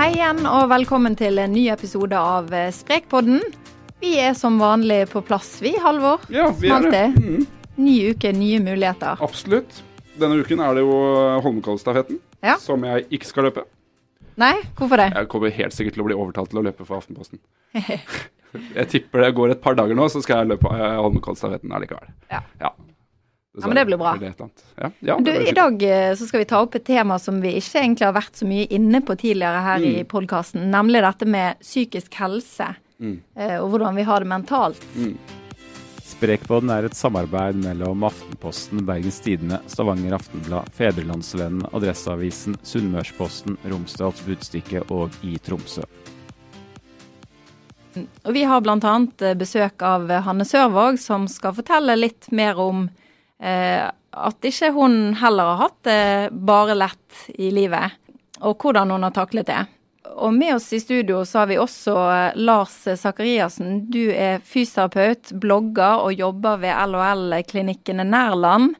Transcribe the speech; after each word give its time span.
Hei 0.00 0.14
igjen 0.14 0.46
og 0.48 0.70
velkommen 0.70 1.12
til 1.18 1.36
en 1.42 1.52
ny 1.52 1.66
episode 1.68 2.16
av 2.16 2.46
eh, 2.56 2.70
Sprekpodden. 2.72 3.42
Vi 4.00 4.14
er 4.22 4.32
som 4.38 4.54
vanlig 4.56 5.02
på 5.10 5.20
plass, 5.28 5.58
vi, 5.60 5.74
Halvor. 5.82 6.22
Ja, 6.32 6.46
vi 6.56 6.70
er 6.72 6.86
det. 6.88 7.02
Mm, 7.20 7.42
Ny 7.84 7.96
uke, 8.14 8.32
nye 8.32 8.62
muligheter. 8.64 9.20
absolutt. 9.20 9.82
Denne 10.20 10.40
uken 10.40 10.62
er 10.64 10.78
det 10.78 10.86
jo 10.86 10.96
Holmenkollstafetten, 11.44 12.16
Ja. 12.40 12.56
som 12.56 12.80
jeg 12.88 13.10
ikke 13.12 13.28
skal 13.28 13.48
løpe. 13.50 13.66
Nei, 14.40 14.54
hvorfor 14.78 14.96
det? 15.02 15.10
Jeg 15.12 15.28
kommer 15.28 15.52
helt 15.52 15.76
sikkert 15.76 15.98
til 15.98 16.04
å 16.06 16.08
bli 16.08 16.16
overtalt 16.16 16.48
til 16.48 16.62
å 16.62 16.64
løpe 16.64 16.86
for 16.88 16.96
Aftenposten. 17.02 17.40
Jeg 18.80 18.88
tipper 18.90 19.22
det 19.22 19.34
går 19.36 19.52
et 19.52 19.60
par 19.62 19.76
dager 19.78 19.94
nå, 19.94 20.08
så 20.10 20.18
skal 20.24 20.40
jeg 20.40 20.48
løpe 20.56 20.72
eh, 20.74 20.96
Holmenkollstafetten 20.96 21.70
allikevel. 21.76 22.08
Ja. 22.32 22.40
ja. 22.58 22.72
Ja, 23.60 23.68
men 23.68 23.76
det 23.80 23.86
blir 23.90 23.98
bra. 24.00 24.14
Eller 24.16 24.28
et 24.30 24.36
eller 24.40 24.48
annet. 24.48 24.64
Ja, 24.76 24.90
ja, 25.10 25.16
Du, 25.18 25.30
det 25.32 25.48
I 25.48 25.52
dag 25.56 25.82
eh, 25.82 26.14
så 26.14 26.26
skal 26.28 26.40
vi 26.44 26.48
ta 26.50 26.60
opp 26.62 26.74
et 26.74 26.84
tema 26.84 27.18
som 27.18 27.40
vi 27.42 27.54
ikke 27.60 27.80
egentlig 27.82 28.06
har 28.06 28.14
vært 28.16 28.36
så 28.40 28.46
mye 28.48 28.66
inne 28.70 29.00
på 29.04 29.16
tidligere 29.20 29.60
her 29.66 29.78
i 29.84 29.92
Mm. 30.02 30.06
podkasten, 30.08 30.70
nemlig 30.70 31.02
dette 31.02 31.26
med 31.26 31.60
psykisk 31.60 32.14
helse. 32.14 32.74
Mm. 33.00 33.20
eh, 33.36 33.58
Og 33.62 33.70
hvordan 33.74 33.94
vi 33.96 34.02
har 34.02 34.20
det 34.20 34.28
mentalt. 34.28 34.82
Mm. 34.96 35.16
Sprekpodden 36.10 36.68
er 36.74 36.84
et 36.84 36.92
samarbeid 36.98 37.54
mellom 37.64 38.02
Aftenposten, 38.04 38.82
Bergens 38.84 39.20
Tidende, 39.24 39.60
Stavanger 39.70 40.12
Aftenblad, 40.18 40.68
Fedrelandsvennen, 40.76 41.62
Adresseavisen, 41.72 42.58
Sunnmørsposten, 42.62 43.56
Romsdals 43.64 44.20
Budstikke 44.26 44.82
og 44.90 45.10
i 45.24 45.38
Tromsø. 45.38 45.82
Og 48.24 48.32
vi 48.36 48.42
har 48.46 48.60
bl.a. 48.62 48.92
besøk 49.34 49.82
av 49.82 50.10
Hanne 50.26 50.44
Sørvåg, 50.46 50.98
som 51.02 51.24
skal 51.28 51.56
fortelle 51.56 51.96
litt 51.98 52.28
mer 52.30 52.58
om 52.62 52.84
eh, 52.86 52.99
at 53.40 54.44
ikke 54.44 54.68
hun 54.76 55.14
heller 55.16 55.52
har 55.52 55.60
hatt 55.62 55.76
det 55.88 56.02
bare 56.44 56.74
lett 56.76 57.22
i 57.40 57.48
livet, 57.54 57.96
og 58.44 58.60
hvordan 58.60 58.92
hun 58.92 59.06
har 59.06 59.14
taklet 59.16 59.48
det. 59.48 59.62
Og 60.20 60.34
med 60.34 60.54
oss 60.54 60.72
i 60.72 60.80
studio 60.80 61.24
så 61.24 61.42
har 61.42 61.50
vi 61.50 61.58
også 61.60 61.94
eh, 62.10 62.38
Lars 62.40 62.76
Sakariassen. 63.00 63.84
Du 63.92 64.10
er 64.10 64.42
fysioterapeut, 64.44 65.32
blogger 65.40 66.04
og 66.04 66.16
jobber 66.18 66.60
ved 66.62 66.76
LHL-klinikkene 66.92 68.06
Nærland, 68.08 68.74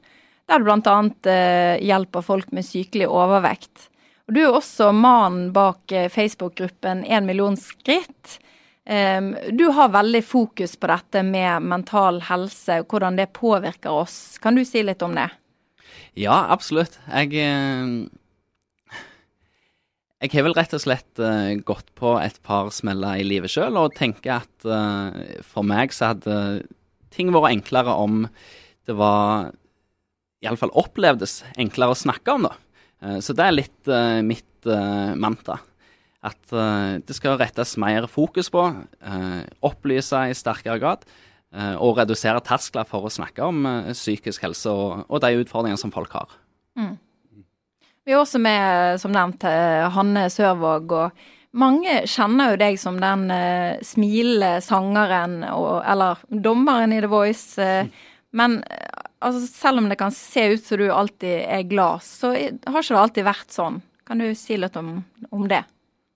der 0.49 0.59
du 0.61 0.67
bl.a. 0.67 0.97
Eh, 1.31 1.75
hjelper 1.85 2.25
folk 2.25 2.51
med 2.55 2.67
sykelig 2.67 3.09
overvekt. 3.09 3.87
Og 4.27 4.35
du 4.35 4.41
er 4.43 4.57
også 4.57 4.91
mannen 4.95 5.51
bak 5.55 5.93
eh, 5.95 6.09
Facebook-gruppen 6.11 7.05
1 7.05 7.27
million 7.27 7.57
skritt. 7.59 8.39
Du 8.81 9.67
har 9.77 9.91
veldig 9.93 10.23
fokus 10.25 10.73
på 10.81 10.89
dette 10.89 11.21
med 11.21 11.67
mental 11.69 12.17
helse, 12.25 12.79
hvordan 12.89 13.19
det 13.19 13.27
påvirker 13.37 13.93
oss. 13.93 14.39
Kan 14.41 14.57
du 14.57 14.63
si 14.65 14.81
litt 14.81 15.05
om 15.05 15.13
det? 15.15 15.27
Ja, 16.19 16.47
absolutt. 16.51 16.97
Jeg 17.07 17.35
eh, 17.39 18.09
Jeg 20.21 20.33
har 20.35 20.45
vel 20.45 20.57
rett 20.57 20.73
og 20.77 20.83
slett 20.83 21.21
eh, 21.23 21.55
gått 21.65 21.87
på 21.97 22.17
et 22.21 22.37
par 22.45 22.69
smeller 22.75 23.21
i 23.21 23.25
livet 23.25 23.51
sjøl, 23.51 23.79
og 23.79 23.95
tenker 23.97 24.41
at 24.41 24.67
eh, 24.67 25.39
for 25.47 25.65
meg 25.65 25.95
så 25.95 26.11
hadde 26.11 26.35
ting 27.11 27.31
vært 27.33 27.55
enklere 27.55 27.95
om 27.97 28.25
det 28.87 28.97
var 28.97 29.51
Iallfall 30.41 30.73
opplevdes 30.77 31.41
enklere 31.59 31.93
å 31.93 31.97
snakke 31.97 32.33
om, 32.33 32.47
da. 32.49 33.17
Så 33.21 33.33
det 33.37 33.43
er 33.45 33.53
litt 33.53 33.89
mitt 34.25 34.67
mantra. 35.17 35.57
At 36.21 36.53
eh, 36.53 37.01
det 37.01 37.17
skal 37.17 37.39
rettes 37.41 37.73
mer 37.81 38.05
fokus 38.09 38.51
på, 38.53 38.67
eh, 39.01 39.41
opplyse 39.65 40.27
i 40.29 40.37
sterkere 40.37 40.77
grad, 40.81 41.05
eh, 41.55 41.73
og 41.81 41.97
redusere 41.97 42.43
terskler 42.45 42.85
for 42.89 43.07
å 43.07 43.13
snakke 43.13 43.47
om 43.47 43.65
psykisk 43.89 44.45
helse 44.45 44.69
og, 44.69 45.07
og 45.09 45.23
de 45.23 45.33
utfordringene 45.41 45.81
som 45.81 45.93
folk 45.93 46.13
har. 46.13 46.37
Vi 48.05 48.13
er 48.13 48.21
også 48.21 48.41
med, 48.41 49.01
som 49.01 49.13
nevnt, 49.13 49.43
Hanne 49.93 50.27
Sørvåg. 50.33 50.93
og 50.93 51.57
Mange 51.57 51.99
kjenner 52.09 52.53
jo 52.53 52.61
deg 52.61 52.79
som 52.81 52.95
den 52.97 53.27
uh, 53.29 53.77
smilende 53.85 54.55
sangeren, 54.65 55.43
og, 55.45 55.83
eller 55.85 56.23
dommeren 56.31 56.95
i 56.95 57.01
The 57.03 57.09
Voice. 57.11 57.61
Uh, 57.61 57.85
men 58.33 58.61
altså, 59.19 59.43
selv 59.51 59.83
om 59.83 59.91
det 59.91 59.99
kan 60.01 60.15
se 60.15 60.47
ut 60.55 60.65
som 60.65 60.81
du 60.81 60.87
alltid 60.89 61.43
er 61.43 61.67
glad, 61.69 62.01
så 62.07 62.31
har 62.33 62.81
ikke 62.81 62.95
det 62.95 63.03
alltid 63.03 63.29
vært 63.29 63.53
sånn. 63.53 63.77
Kan 64.07 64.23
du 64.23 64.31
si 64.33 64.57
litt 64.57 64.79
om, 64.79 64.95
om 65.29 65.45
det? 65.51 65.61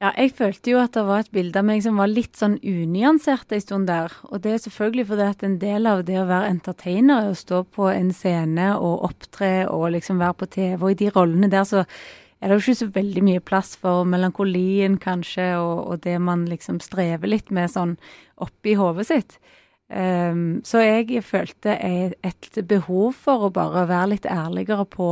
Ja, 0.03 0.09
jeg 0.19 0.33
følte 0.35 0.73
jo 0.73 0.79
at 0.81 0.91
det 0.97 1.05
var 1.07 1.21
et 1.23 1.31
bilde 1.31 1.61
av 1.61 1.63
meg 1.69 1.79
som 1.85 1.95
var 1.95 2.09
litt 2.11 2.35
sånn 2.35 2.57
unyansert 2.67 3.53
en 3.55 3.61
stund 3.63 3.87
der. 3.87 4.11
Og 4.27 4.41
det 4.43 4.51
er 4.51 4.61
selvfølgelig 4.65 5.05
fordi 5.07 5.27
at 5.29 5.45
en 5.47 5.55
del 5.61 5.87
av 5.87 6.03
det 6.07 6.17
å 6.19 6.27
være 6.27 6.51
entertainer 6.51 7.23
er 7.23 7.31
å 7.31 7.39
stå 7.39 7.61
på 7.77 7.87
en 7.93 8.11
scene 8.13 8.73
og 8.75 9.05
opptre 9.07 9.53
og 9.71 9.93
liksom 9.95 10.19
være 10.19 10.37
på 10.41 10.49
TV. 10.57 10.75
Og 10.81 10.91
i 10.91 10.99
de 10.99 11.13
rollene 11.15 11.49
der 11.53 11.63
så 11.69 11.85
er 11.85 12.51
det 12.51 12.57
jo 12.57 12.65
ikke 12.65 12.81
så 12.81 12.89
veldig 12.97 13.23
mye 13.29 13.45
plass 13.47 13.71
for 13.79 14.03
melankolien 14.11 14.99
kanskje, 14.99 15.47
og, 15.61 15.87
og 15.87 16.03
det 16.03 16.17
man 16.19 16.43
liksom 16.51 16.83
strever 16.83 17.31
litt 17.31 17.55
med 17.55 17.71
sånn 17.71 17.95
oppi 18.43 18.75
hodet 18.75 19.07
sitt. 19.07 19.39
Um, 19.87 20.59
så 20.67 20.83
jeg 20.83 21.23
følte 21.23 21.79
et, 21.79 22.61
behov 22.67 23.15
for 23.15 23.47
å 23.47 23.53
bare 23.53 23.87
være 23.87 24.11
litt 24.17 24.27
ærligere 24.27 24.83
på 24.91 25.09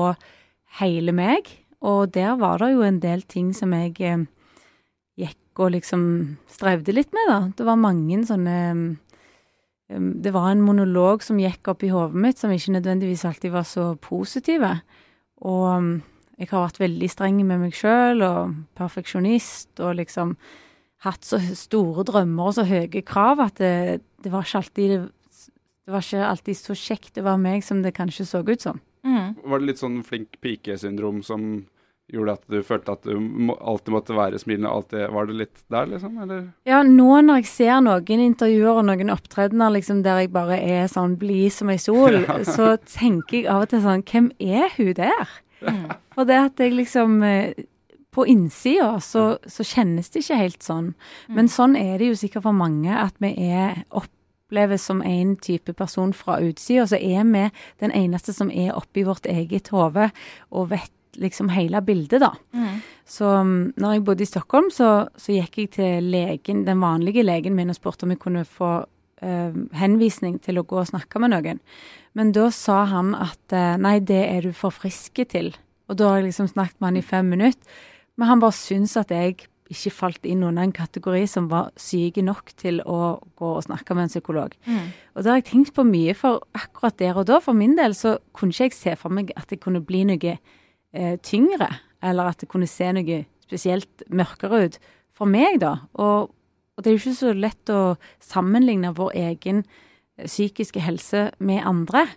hele 0.81 1.15
meg. 1.15 1.47
Og 1.79 2.11
der 2.11 2.35
var 2.35 2.59
det 2.59 2.73
jo 2.75 2.83
en 2.83 2.99
del 2.99 3.23
ting 3.23 3.55
som 3.55 3.71
jeg 3.75 3.95
eh, 4.03 4.23
gikk 4.27 4.39
og 5.61 5.73
liksom 5.75 6.03
strevde 6.51 6.95
litt 6.95 7.11
med, 7.15 7.29
da. 7.29 7.39
Det 7.57 7.67
var 7.67 7.79
mange 7.81 8.21
sånne 8.27 8.57
um, 8.73 8.85
Det 10.23 10.31
var 10.33 10.49
en 10.49 10.63
monolog 10.65 11.21
som 11.21 11.41
gikk 11.41 11.69
opp 11.69 11.83
i 11.85 11.91
hodet 11.93 12.17
mitt, 12.17 12.39
som 12.39 12.51
ikke 12.53 12.77
nødvendigvis 12.77 13.25
alltid 13.29 13.53
var 13.53 13.67
så 13.67 13.93
positive. 14.01 14.71
Og 15.45 15.65
um, 15.77 15.91
jeg 16.39 16.49
har 16.49 16.65
vært 16.65 16.81
veldig 16.81 17.09
streng 17.11 17.41
med 17.45 17.61
meg 17.61 17.75
sjøl 17.77 18.23
og 18.25 18.55
perfeksjonist 18.77 19.83
og 19.83 19.99
liksom 19.99 20.37
hatt 21.03 21.27
så 21.27 21.37
store 21.57 22.05
drømmer 22.07 22.49
og 22.49 22.55
så 22.57 22.65
høye 22.65 23.03
krav 23.05 23.41
at 23.43 23.59
det, 23.59 24.01
det 24.23 24.31
var 24.31 24.47
ikke 24.47 24.63
alltid 24.63 24.95
det 25.83 25.91
var 25.91 26.05
ikke 26.05 26.25
alltid 26.29 26.57
så 26.57 26.75
kjekt 26.79 27.19
å 27.19 27.25
være 27.25 27.41
meg 27.43 27.63
som 27.65 27.81
det 27.83 27.91
kanskje 27.97 28.25
så 28.29 28.39
ut 28.39 28.63
som. 28.63 28.79
Mm. 29.03 29.35
Var 29.35 29.59
det 29.59 29.67
litt 29.67 29.81
sånn 29.81 29.97
flink 30.07 30.37
pike-syndrom 30.43 31.19
som 31.27 31.65
gjorde 32.13 32.35
at 32.37 32.43
du 32.51 32.59
følte 32.65 32.93
at 32.93 33.07
du 33.07 33.17
må, 33.17 33.55
alltid 33.57 33.95
måtte 33.95 34.17
være 34.17 34.39
smilende? 34.41 34.71
Alltid, 34.71 35.07
var 35.13 35.27
det 35.29 35.37
litt 35.39 35.63
der, 35.73 35.89
liksom? 35.89 36.17
Eller? 36.23 36.45
Ja, 36.69 36.83
nå 36.85 37.09
når 37.25 37.41
jeg 37.41 37.49
ser 37.51 37.81
noen 37.85 38.23
intervjuer 38.27 38.81
og 38.81 38.87
noen 38.89 39.13
opptredener 39.13 39.73
liksom, 39.77 40.03
der 40.05 40.23
jeg 40.23 40.33
bare 40.35 40.59
er 40.61 40.87
sånn 40.91 41.17
blid 41.21 41.53
som 41.55 41.73
ei 41.73 41.79
sol, 41.81 42.21
så 42.55 42.75
tenker 42.85 43.41
jeg 43.41 43.51
av 43.51 43.65
og 43.65 43.73
til 43.73 43.83
sånn 43.85 44.07
Hvem 44.13 44.31
er 44.43 44.73
hun 44.77 44.93
der? 44.97 45.37
For 46.13 46.27
det 46.29 46.39
at 46.39 46.59
jeg 46.59 46.75
liksom 46.75 47.21
eh, 47.23 47.53
På 48.13 48.25
innsida 48.29 48.97
så, 49.01 49.37
så 49.49 49.65
kjennes 49.65 50.11
det 50.13 50.21
ikke 50.21 50.37
helt 50.37 50.65
sånn. 50.65 50.91
Men 51.33 51.47
sånn 51.49 51.73
er 51.79 51.95
det 51.97 52.11
jo 52.11 52.17
sikkert 52.19 52.45
for 52.45 52.53
mange, 52.53 52.91
at 52.93 53.15
vi 53.23 53.31
er 53.49 53.79
oppleves 53.89 54.85
som 54.85 55.01
en 55.01 55.31
type 55.41 55.73
person 55.73 56.13
fra 56.13 56.37
utsida. 56.45 56.85
Så 56.85 56.99
er 57.01 57.25
vi 57.25 57.47
den 57.81 57.95
eneste 57.97 58.35
som 58.37 58.51
er 58.53 58.75
oppi 58.77 59.01
vårt 59.07 59.25
eget 59.25 59.71
hode 59.73 60.11
og 60.51 60.69
vet 60.75 60.93
liksom 61.19 61.51
hele 61.53 61.81
bildet, 61.85 62.23
da. 62.23 62.31
Så 63.05 63.27
um, 63.41 63.73
når 63.77 63.97
jeg 63.97 64.03
bodde 64.07 64.23
i 64.25 64.29
Stockholm, 64.29 64.69
så, 64.71 65.07
så 65.19 65.35
gikk 65.35 65.57
jeg 65.59 65.71
til 65.77 66.09
legen, 66.13 66.63
den 66.67 66.81
vanlige 66.83 67.25
legen 67.25 67.55
min 67.57 67.73
og 67.73 67.77
spurte 67.77 68.07
om 68.07 68.13
jeg 68.13 68.21
kunne 68.23 68.45
få 68.47 68.71
eh, 69.23 69.55
henvisning 69.79 70.39
til 70.43 70.59
å 70.59 70.65
gå 70.67 70.79
og 70.81 70.89
snakke 70.91 71.21
med 71.21 71.33
noen. 71.35 71.61
Men 72.17 72.31
da 72.35 72.49
sa 72.53 72.83
han 72.91 73.13
at 73.17 73.55
eh, 73.55 73.75
nei, 73.81 73.97
det 73.99 74.21
er 74.29 74.47
du 74.47 74.53
for 74.55 74.73
friske 74.75 75.25
til. 75.29 75.51
Og 75.91 75.99
da 75.99 76.11
har 76.11 76.21
jeg 76.21 76.31
liksom 76.31 76.51
snakket 76.53 76.79
med 76.79 76.91
han 76.93 77.01
i 77.01 77.05
fem 77.05 77.33
minutter. 77.35 77.81
Men 78.19 78.29
han 78.29 78.43
bare 78.43 78.55
syntes 78.55 78.95
at 79.01 79.11
jeg 79.11 79.47
ikke 79.73 79.93
falt 79.95 80.27
inn 80.29 80.43
under 80.45 80.63
en 80.63 80.75
kategori 80.75 81.23
som 81.29 81.47
var 81.51 81.71
syke 81.79 82.21
nok 82.21 82.51
til 82.59 82.81
å 82.85 83.17
gå 83.39 83.51
og 83.57 83.63
snakke 83.65 83.95
med 83.95 84.07
en 84.07 84.11
psykolog. 84.11 84.53
Og 85.15 85.23
det 85.23 85.31
har 85.31 85.39
jeg 85.39 85.47
tenkt 85.49 85.73
på 85.73 85.85
mye, 85.87 86.13
for 86.17 86.43
akkurat 86.53 86.99
der 86.99 87.17
og 87.17 87.25
da, 87.29 87.39
for 87.41 87.57
min 87.57 87.75
del, 87.79 87.95
så 87.97 88.17
kunne 88.37 88.53
ikke 88.53 88.69
jeg 88.69 88.77
se 88.77 88.95
for 88.99 89.13
meg 89.13 89.31
at 89.39 89.49
det 89.49 89.61
kunne 89.63 89.81
bli 89.81 90.03
noe 90.09 90.35
eh, 90.93 91.15
tyngre, 91.23 91.69
eller 92.03 92.31
at 92.33 92.39
det 92.43 92.49
kunne 92.51 92.67
se 92.69 92.91
noe 92.95 93.23
spesielt 93.43 94.03
mørkere 94.09 94.65
ut 94.67 94.79
for 95.13 95.29
meg, 95.29 95.59
da. 95.61 95.75
Og, 96.01 96.29
og 96.77 96.83
det 96.83 96.89
er 96.89 96.95
jo 96.97 97.01
ikke 97.03 97.17
så 97.19 97.33
lett 97.37 97.69
å 97.69 97.95
sammenligne 98.23 98.93
vår 98.97 99.11
egen 99.29 99.63
eh, 100.17 100.25
psykiske 100.27 100.81
helse 100.81 101.27
med 101.39 101.61
andre. 101.69 102.07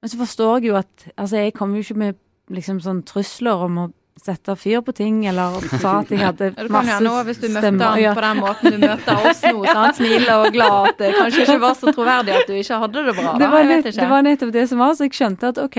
Men 0.00 0.08
så 0.12 0.16
forstår 0.20 0.60
jeg 0.60 0.70
jo 0.70 0.76
at 0.80 1.08
Altså, 1.16 1.36
jeg 1.42 1.52
kommer 1.58 1.76
jo 1.76 1.82
ikke 1.84 1.98
med 1.98 2.20
liksom 2.50 2.78
sånn 2.82 3.02
trusler 3.06 3.66
om 3.66 3.76
å 3.82 3.88
sette 4.20 4.52
fyr 4.58 4.80
på 4.84 4.92
ting, 4.92 5.22
eller 5.30 5.60
sa 5.80 6.00
at 6.02 6.10
jeg 6.12 6.20
hadde 6.20 6.48
masse 6.56 6.66
Du 6.68 6.72
kan 6.74 6.88
jo 6.92 6.96
nå, 7.06 7.12
hvis 7.24 7.38
du 7.40 7.46
møtte 7.48 7.62
stemmer. 7.62 7.86
han 7.94 8.00
Ja. 8.02 8.10
på 8.16 8.24
den 8.26 8.40
måten 8.42 8.74
du 8.74 8.78
møter 8.82 9.28
oss 9.30 9.40
nå, 9.46 9.64
sant? 9.68 9.96
smiler 9.96 10.42
og 10.44 10.52
glad, 10.52 10.88
at 10.90 10.98
det 11.00 11.12
kanskje 11.16 11.44
ikke 11.46 11.60
var 11.62 11.76
så 11.78 11.92
troverdig 11.94 12.34
at 12.36 12.50
du 12.50 12.52
ikke 12.58 12.80
hadde 12.82 13.04
det 13.06 13.14
bra. 13.16 13.32
det 13.40 13.48
var, 13.54 13.64
nett, 13.70 13.88
det 13.96 14.08
var 14.10 14.26
nettopp 14.26 14.52
det 14.58 14.64
som 14.68 14.82
var, 14.82 14.92
så 14.98 15.06
jeg 15.08 15.16
skjønte 15.16 15.52
at 15.54 15.60
OK, 15.62 15.78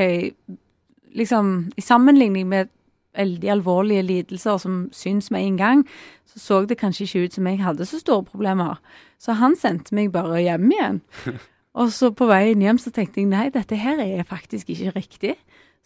liksom 1.18 1.72
i 1.78 1.82
sammenligning 1.82 2.48
med 2.50 2.72
veldig 3.18 3.50
alvorlige 3.52 4.04
lidelser 4.08 4.58
som 4.58 4.84
syns 4.96 5.32
med 5.32 5.44
en 5.44 5.58
gang, 5.58 5.86
så 6.26 6.40
så 6.40 6.66
det 6.66 6.80
kanskje 6.80 7.04
ikke 7.04 7.24
ut 7.26 7.34
som 7.34 7.48
jeg 7.48 7.60
hadde 7.60 7.86
så 7.86 8.00
store 8.00 8.24
problemer. 8.24 8.80
Så 9.20 9.36
han 9.36 9.56
sendte 9.60 9.96
meg 9.96 10.14
bare 10.14 10.42
hjem 10.42 10.72
igjen. 10.72 11.02
Og 11.80 11.92
så 11.92 12.12
på 12.12 12.28
veien 12.28 12.62
hjem 12.62 12.80
så 12.80 12.92
tenkte 12.92 13.22
jeg 13.22 13.30
nei, 13.32 13.50
dette 13.52 13.76
her 13.80 14.00
er 14.00 14.24
faktisk 14.28 14.70
ikke 14.70 14.96
riktig. 14.96 15.36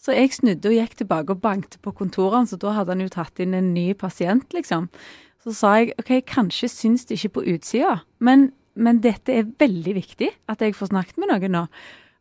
Så 0.01 0.13
jeg 0.13 0.33
snudde 0.33 0.69
og 0.69 0.75
gikk 0.75 0.95
tilbake 1.00 1.33
og 1.33 1.42
bankte 1.42 1.80
på 1.81 1.94
kontorene, 1.95 2.48
så 2.50 2.57
da 2.60 2.74
hadde 2.75 2.94
han 2.94 3.04
jo 3.06 3.12
tatt 3.13 3.39
inn 3.42 3.54
en 3.57 3.74
ny 3.74 3.94
pasient, 3.98 4.48
liksom. 4.54 4.89
Så 5.45 5.54
sa 5.54 5.75
jeg 5.80 5.94
OK, 6.01 6.12
kanskje 6.28 6.69
syns 6.69 7.06
det 7.06 7.19
ikke 7.19 7.38
på 7.38 7.45
utsida, 7.54 8.00
men, 8.19 8.50
men 8.74 9.00
dette 9.01 9.33
er 9.33 9.45
veldig 9.62 9.94
viktig 9.95 10.31
at 10.51 10.62
jeg 10.62 10.75
får 10.75 10.92
snakket 10.92 11.21
med 11.21 11.31
noen 11.31 11.54
nå. 11.54 11.63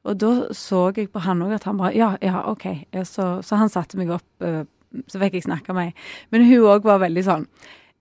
Og 0.05 0.19
da 0.21 0.33
så 0.53 0.91
jeg 0.97 1.09
på 1.13 1.23
han 1.25 1.43
òg 1.45 1.55
at 1.57 1.65
han 1.69 1.79
bare 1.81 1.95
Ja, 1.97 2.11
ja, 2.23 2.43
OK. 2.51 2.67
Så, 3.09 3.39
så 3.47 3.61
han 3.61 3.73
satte 3.73 3.97
meg 4.01 4.13
opp, 4.13 4.29
eh, 4.45 4.65
så 5.11 5.23
fikk 5.23 5.39
jeg 5.39 5.49
snakke 5.49 5.73
med 5.73 5.91
meg. 5.91 6.05
Men 6.35 6.47
hun 6.51 6.69
òg 6.75 6.87
var 6.87 7.03
veldig 7.05 7.25
sånn 7.25 7.49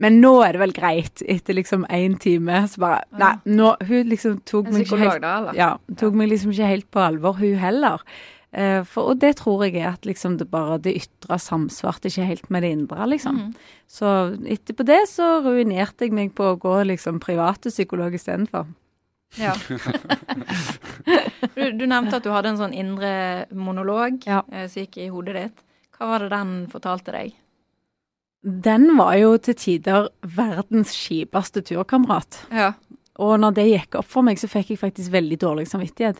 men 0.01 0.19
nå 0.23 0.31
er 0.43 0.55
det 0.55 0.59
vel 0.63 0.75
greit, 0.75 1.21
etter 1.29 1.55
liksom 1.55 1.85
én 1.93 2.17
time. 2.19 2.63
Så 2.67 2.81
bare 2.83 3.03
Nei, 3.19 3.33
nå 3.45 3.73
Hun 3.87 4.09
liksom 4.11 4.39
tok 4.49 4.71
meg 4.73 4.87
ikke 4.87 4.99
helt 4.99 5.23
da, 5.23 5.33
eller? 5.39 5.57
Ja, 5.57 5.73
tok 5.99 6.17
meg 6.19 6.31
liksom 6.31 6.53
ikke 6.53 6.71
helt 6.71 6.89
på 6.91 7.03
alvor, 7.03 7.37
hun 7.39 7.59
heller. 7.61 8.03
Eh, 8.53 8.81
for, 8.85 9.13
og 9.13 9.21
det 9.21 9.35
tror 9.39 9.63
jeg 9.65 9.79
er 9.81 9.93
at 9.93 10.05
liksom 10.05 10.37
det 10.37 10.49
bare 10.51 10.77
det 10.83 10.95
ytre 10.99 11.39
samsvarte 11.41 12.11
ikke 12.11 12.27
helt 12.29 12.51
med 12.53 12.65
det 12.65 12.73
indre, 12.75 13.07
liksom. 13.09 13.39
Mm. 13.39 13.73
Så 13.89 14.13
etterpå 14.57 14.85
det 14.85 15.03
så 15.13 15.35
ruinerte 15.45 16.05
jeg 16.05 16.13
meg 16.13 16.35
på 16.37 16.51
å 16.51 16.59
gå 16.61 16.75
liksom 16.89 17.21
private 17.23 17.71
psykolog 17.73 18.13
istedenfor. 18.17 18.67
Ja. 19.39 19.53
du, 21.55 21.71
du 21.77 21.85
nevnte 21.89 22.17
at 22.19 22.25
du 22.25 22.31
hadde 22.33 22.51
en 22.53 22.59
sånn 22.59 22.75
indre 22.77 23.13
monolog 23.55 24.23
Ja. 24.29 24.43
eh, 24.51 24.67
som 24.69 24.83
gikk 24.83 24.99
i 25.01 25.09
hodet 25.13 25.35
ditt. 25.37 25.63
Hva 25.97 26.09
var 26.11 26.25
det 26.25 26.31
den 26.33 26.53
fortalte 26.71 27.13
deg? 27.15 27.33
Den 28.43 28.89
var 28.97 29.15
jo 29.15 29.35
til 29.39 29.55
tider 29.55 30.09
verdens 30.35 30.91
kjipeste 30.97 31.63
turkamerat. 31.63 32.41
Ja. 32.51 32.73
Og 33.23 33.37
når 33.39 33.53
det 33.55 33.67
gikk 33.69 33.95
opp 34.01 34.09
for 34.09 34.25
meg, 34.25 34.39
så 34.41 34.49
fikk 34.51 34.73
jeg 34.73 34.81
faktisk 34.81 35.13
veldig 35.13 35.37
dårlig 35.39 35.67
samvittighet. 35.71 36.19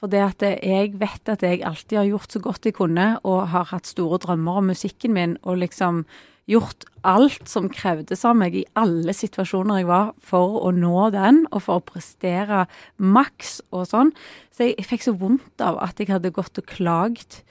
For 0.00 0.08
det 0.10 0.22
at 0.24 0.42
jeg 0.64 0.94
vet 0.98 1.28
at 1.28 1.42
jeg 1.44 1.60
alltid 1.68 1.98
har 2.00 2.08
gjort 2.08 2.32
så 2.32 2.40
godt 2.42 2.66
jeg 2.66 2.74
kunne, 2.78 3.20
og 3.28 3.50
har 3.52 3.68
hatt 3.70 3.86
store 3.86 4.18
drømmer 4.22 4.62
om 4.62 4.70
musikken 4.72 5.12
min, 5.14 5.36
og 5.44 5.60
liksom 5.60 6.06
gjort 6.48 6.86
alt 7.06 7.48
som 7.48 7.68
krevdes 7.72 8.24
av 8.28 8.38
meg 8.38 8.56
i 8.58 8.64
alle 8.78 9.14
situasjoner 9.16 9.82
jeg 9.82 9.88
var, 9.90 10.12
for 10.18 10.60
å 10.64 10.72
nå 10.74 11.10
den, 11.14 11.44
og 11.50 11.64
for 11.66 11.80
å 11.80 11.84
prestere 11.84 12.66
maks 12.96 13.60
og 13.70 13.88
sånn. 13.90 14.14
Så 14.54 14.70
jeg, 14.70 14.86
fikk 14.88 15.06
så 15.06 15.16
vondt 15.18 15.64
av 15.64 15.78
at 15.84 16.00
jeg 16.00 16.10
hadde 16.12 16.32
gått 16.34 16.60
og 16.60 16.70
klagd 16.70 17.42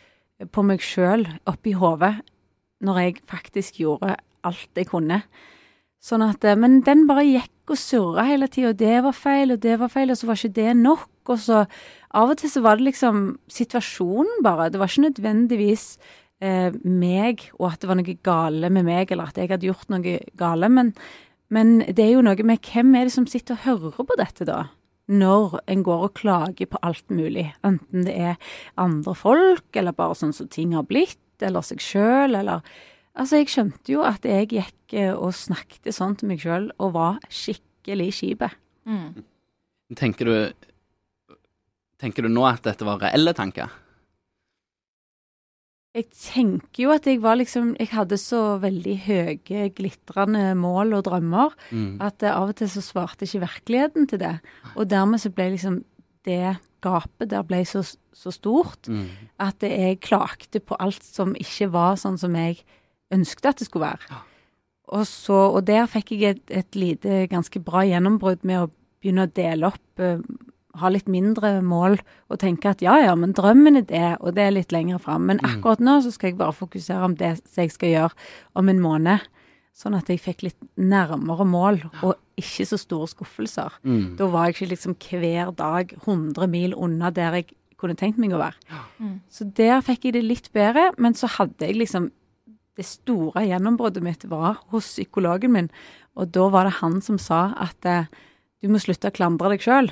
på 0.54 0.64
meg 0.64 0.84
sjøl 0.84 1.28
oppi 1.50 1.76
hodet 1.76 2.20
når 2.86 3.00
jeg 3.04 3.22
faktisk 3.28 3.80
gjorde 3.82 4.18
alt 4.48 4.78
jeg 4.78 4.88
kunne. 4.92 5.24
Sånn 6.00 6.24
at, 6.24 6.44
eh, 6.48 6.56
Men 6.56 6.82
den 6.82 7.08
bare 7.08 7.26
gikk 7.28 7.74
og 7.74 7.78
surra 7.78 8.24
hele 8.24 8.48
tida, 8.48 8.70
og 8.70 8.78
det 8.78 9.04
var 9.04 9.12
feil, 9.12 9.52
og 9.52 9.60
det 9.60 9.80
var 9.80 9.90
feil, 9.90 10.10
og 10.12 10.18
så 10.18 10.28
var 10.28 10.36
ikke 10.36 10.56
det 10.56 10.78
nok. 10.78 11.10
Og 11.28 11.38
så 11.38 11.68
av 12.16 12.30
og 12.32 12.38
til 12.38 12.50
så 12.50 12.62
var 12.62 12.78
det 12.78 12.88
liksom 12.88 13.38
situasjonen 13.52 14.42
bare. 14.42 14.72
Det 14.72 14.80
var 14.80 14.88
ikke 14.88 15.12
nødvendigvis 15.12 15.98
eh, 16.44 16.76
meg, 16.84 17.48
og 17.60 17.72
at 17.72 17.82
det 17.82 17.90
var 17.90 18.00
noe 18.00 18.18
gale 18.26 18.72
med 18.74 18.88
meg, 18.88 19.12
eller 19.12 19.32
at 19.32 19.40
jeg 19.40 19.52
hadde 19.52 19.70
gjort 19.70 19.90
noe 19.94 20.18
gale. 20.40 20.72
Men, 20.74 20.92
men 21.54 21.80
det 21.88 22.06
er 22.06 22.14
jo 22.16 22.26
noe 22.26 22.48
med 22.48 22.62
hvem 22.66 22.94
er 22.98 23.10
det 23.10 23.16
som 23.16 23.28
sitter 23.30 23.58
og 23.58 23.66
hører 23.66 24.12
på 24.12 24.20
dette, 24.20 24.48
da? 24.50 24.68
Når 25.10 25.58
en 25.74 25.82
går 25.86 26.06
og 26.06 26.14
klager 26.20 26.70
på 26.70 26.80
alt 26.86 27.08
mulig. 27.10 27.48
Enten 27.66 28.06
det 28.06 28.14
er 28.14 28.54
andre 28.78 29.16
folk, 29.18 29.68
eller 29.74 29.98
bare 29.98 30.18
sånn 30.18 30.36
som 30.36 30.52
ting 30.54 30.76
har 30.78 30.86
blitt, 30.90 31.20
eller 31.42 31.66
seg 31.66 31.84
sjøl, 31.84 32.38
eller 32.40 32.64
Altså, 33.20 33.42
jeg 33.42 33.50
skjønte 33.52 33.92
jo 33.92 34.04
at 34.08 34.24
jeg 34.24 34.48
gikk 34.54 34.94
eh, 34.96 35.12
og 35.12 35.34
snakket 35.36 35.92
sånn 35.92 36.14
til 36.16 36.30
meg 36.30 36.40
sjøl, 36.40 36.70
og 36.80 36.94
var 36.96 37.18
skikkelig 37.34 38.14
kjip. 38.16 38.46
Mm. 38.88 39.26
Tenker 40.00 40.30
du 40.30 40.36
Tenker 42.00 42.24
du 42.24 42.30
nå 42.32 42.46
at 42.48 42.64
dette 42.64 42.86
var 42.88 43.02
reelle 43.02 43.34
tanker? 43.36 43.68
Jeg 45.98 46.06
tenker 46.14 46.84
jo 46.84 46.92
at 46.94 47.08
jeg 47.10 47.18
var 47.24 47.40
liksom 47.40 47.72
Jeg 47.80 47.90
hadde 47.96 48.18
så 48.22 48.60
veldig 48.62 48.96
høye, 49.08 49.70
glitrende 49.74 50.52
mål 50.56 50.94
og 51.00 51.06
drømmer 51.08 51.56
Mm. 51.72 51.98
at 52.02 52.22
eh, 52.24 52.30
av 52.36 52.50
og 52.50 52.56
til 52.56 52.70
så 52.70 52.82
svarte 52.86 53.26
ikke 53.26 53.42
virkeligheten 53.48 54.08
til 54.08 54.20
det. 54.20 54.40
Og 54.76 54.88
dermed 54.90 55.20
så 55.20 55.30
ble 55.34 55.50
liksom 55.56 55.84
det 56.26 56.58
gapet 56.82 57.30
der 57.32 57.42
ble 57.44 57.64
så, 57.66 57.82
så 58.14 58.32
stort 58.32 58.88
Mm. 58.88 59.08
at 59.40 59.60
jeg 59.66 60.00
klagde 60.02 60.60
på 60.62 60.76
alt 60.80 61.04
som 61.04 61.34
ikke 61.36 61.72
var 61.72 61.96
sånn 61.96 62.20
som 62.20 62.36
jeg 62.36 62.62
ønsket 63.12 63.46
at 63.46 63.58
det 63.58 63.68
skulle 63.68 63.90
være. 63.90 64.22
Og, 64.90 65.06
så, 65.06 65.34
og 65.56 65.66
der 65.66 65.86
fikk 65.88 66.12
jeg 66.12 66.38
et, 66.38 66.52
et 66.52 66.76
lite, 66.76 67.28
ganske 67.30 67.60
bra 67.62 67.82
gjennombrudd 67.86 68.44
med 68.44 68.62
å 68.64 68.70
begynne 69.02 69.26
å 69.28 69.34
dele 69.34 69.68
opp, 69.68 70.00
eh, 70.00 70.18
ha 70.78 70.90
litt 70.90 71.08
mindre 71.10 71.62
mål 71.66 71.98
og 72.30 72.38
tenke 72.40 72.70
at 72.70 72.82
ja, 72.86 72.98
ja, 73.02 73.16
men 73.16 73.34
drømmen 73.34 73.78
er 73.78 73.86
det, 73.90 74.18
og 74.22 74.36
det 74.36 74.44
er 74.46 74.52
litt 74.54 74.72
lenger 74.72 75.00
fram. 75.02 75.26
Men 75.26 75.40
Mm. 75.40 75.50
akkurat 75.58 75.80
nå 75.80 76.02
så 76.04 76.12
skal 76.14 76.30
jeg 76.30 76.38
bare 76.38 76.54
fokusere 76.54 77.04
om 77.04 77.16
det 77.16 77.38
som 77.48 77.64
jeg 77.64 77.72
skal 77.72 77.90
gjøre 77.90 78.12
om 78.56 78.70
en 78.70 78.80
måned. 78.80 79.20
Sånn 79.76 79.96
at 79.98 80.08
jeg 80.08 80.20
fikk 80.20 80.44
litt 80.44 80.58
nærmere 80.78 81.46
mål, 81.48 81.82
og 82.04 82.16
ikke 82.38 82.66
så 82.68 82.78
store 82.78 83.08
skuffelser. 83.08 83.72
Mm. 83.84 84.18
Da 84.18 84.28
var 84.28 84.46
jeg 84.48 84.56
ikke 84.56 84.70
liksom 84.76 84.96
hver 85.00 85.56
dag 85.56 85.94
100 86.06 86.48
mil 86.48 86.74
unna 86.76 87.10
der 87.12 87.32
jeg 87.40 87.46
kunne 87.80 87.96
tenkt 87.96 88.18
meg 88.20 88.32
å 88.36 88.38
være. 88.42 88.56
Mm. 89.00 89.22
Så 89.32 89.46
der 89.56 89.80
fikk 89.82 90.04
jeg 90.06 90.14
det 90.14 90.24
litt 90.24 90.52
bedre, 90.54 90.92
men 90.98 91.14
så 91.14 91.28
hadde 91.28 91.66
jeg 91.66 91.76
liksom 91.76 92.12
Det 92.78 92.86
store 92.86 93.42
gjennombruddet 93.44 94.02
mitt 94.02 94.24
var 94.30 94.60
hos 94.72 94.86
psykologen 94.88 95.52
min, 95.52 95.70
og 96.16 96.32
da 96.32 96.46
var 96.48 96.64
det 96.64 96.78
han 96.80 97.02
som 97.02 97.18
sa 97.18 97.54
at 97.60 97.86
eh, 97.86 98.06
du 98.62 98.70
må 98.70 98.80
slutte 98.80 99.10
å 99.10 99.12
klandre 99.12 99.50
deg 99.50 99.60
sjøl. 99.60 99.90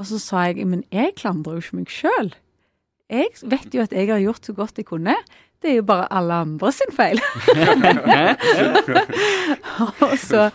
Og 0.00 0.08
så 0.08 0.20
sa 0.22 0.46
jeg 0.48 0.64
men 0.68 0.84
jeg 0.94 1.12
klandrer 1.20 1.58
jo 1.58 1.64
ikke 1.64 1.78
meg 1.82 1.92
sjøl. 1.92 2.32
Jeg 3.10 3.32
vet 3.52 3.74
jo 3.74 3.84
at 3.84 3.92
jeg 3.92 4.08
har 4.08 4.22
gjort 4.22 4.46
så 4.46 4.54
godt 4.56 4.78
jeg 4.80 4.88
kunne. 4.88 5.16
Det 5.60 5.72
er 5.72 5.80
jo 5.80 5.88
bare 5.90 6.06
alle 6.14 6.38
andre 6.46 6.70
sin 6.72 6.92
feil. 6.96 7.20
og, 10.06 10.14
så, 10.22 10.46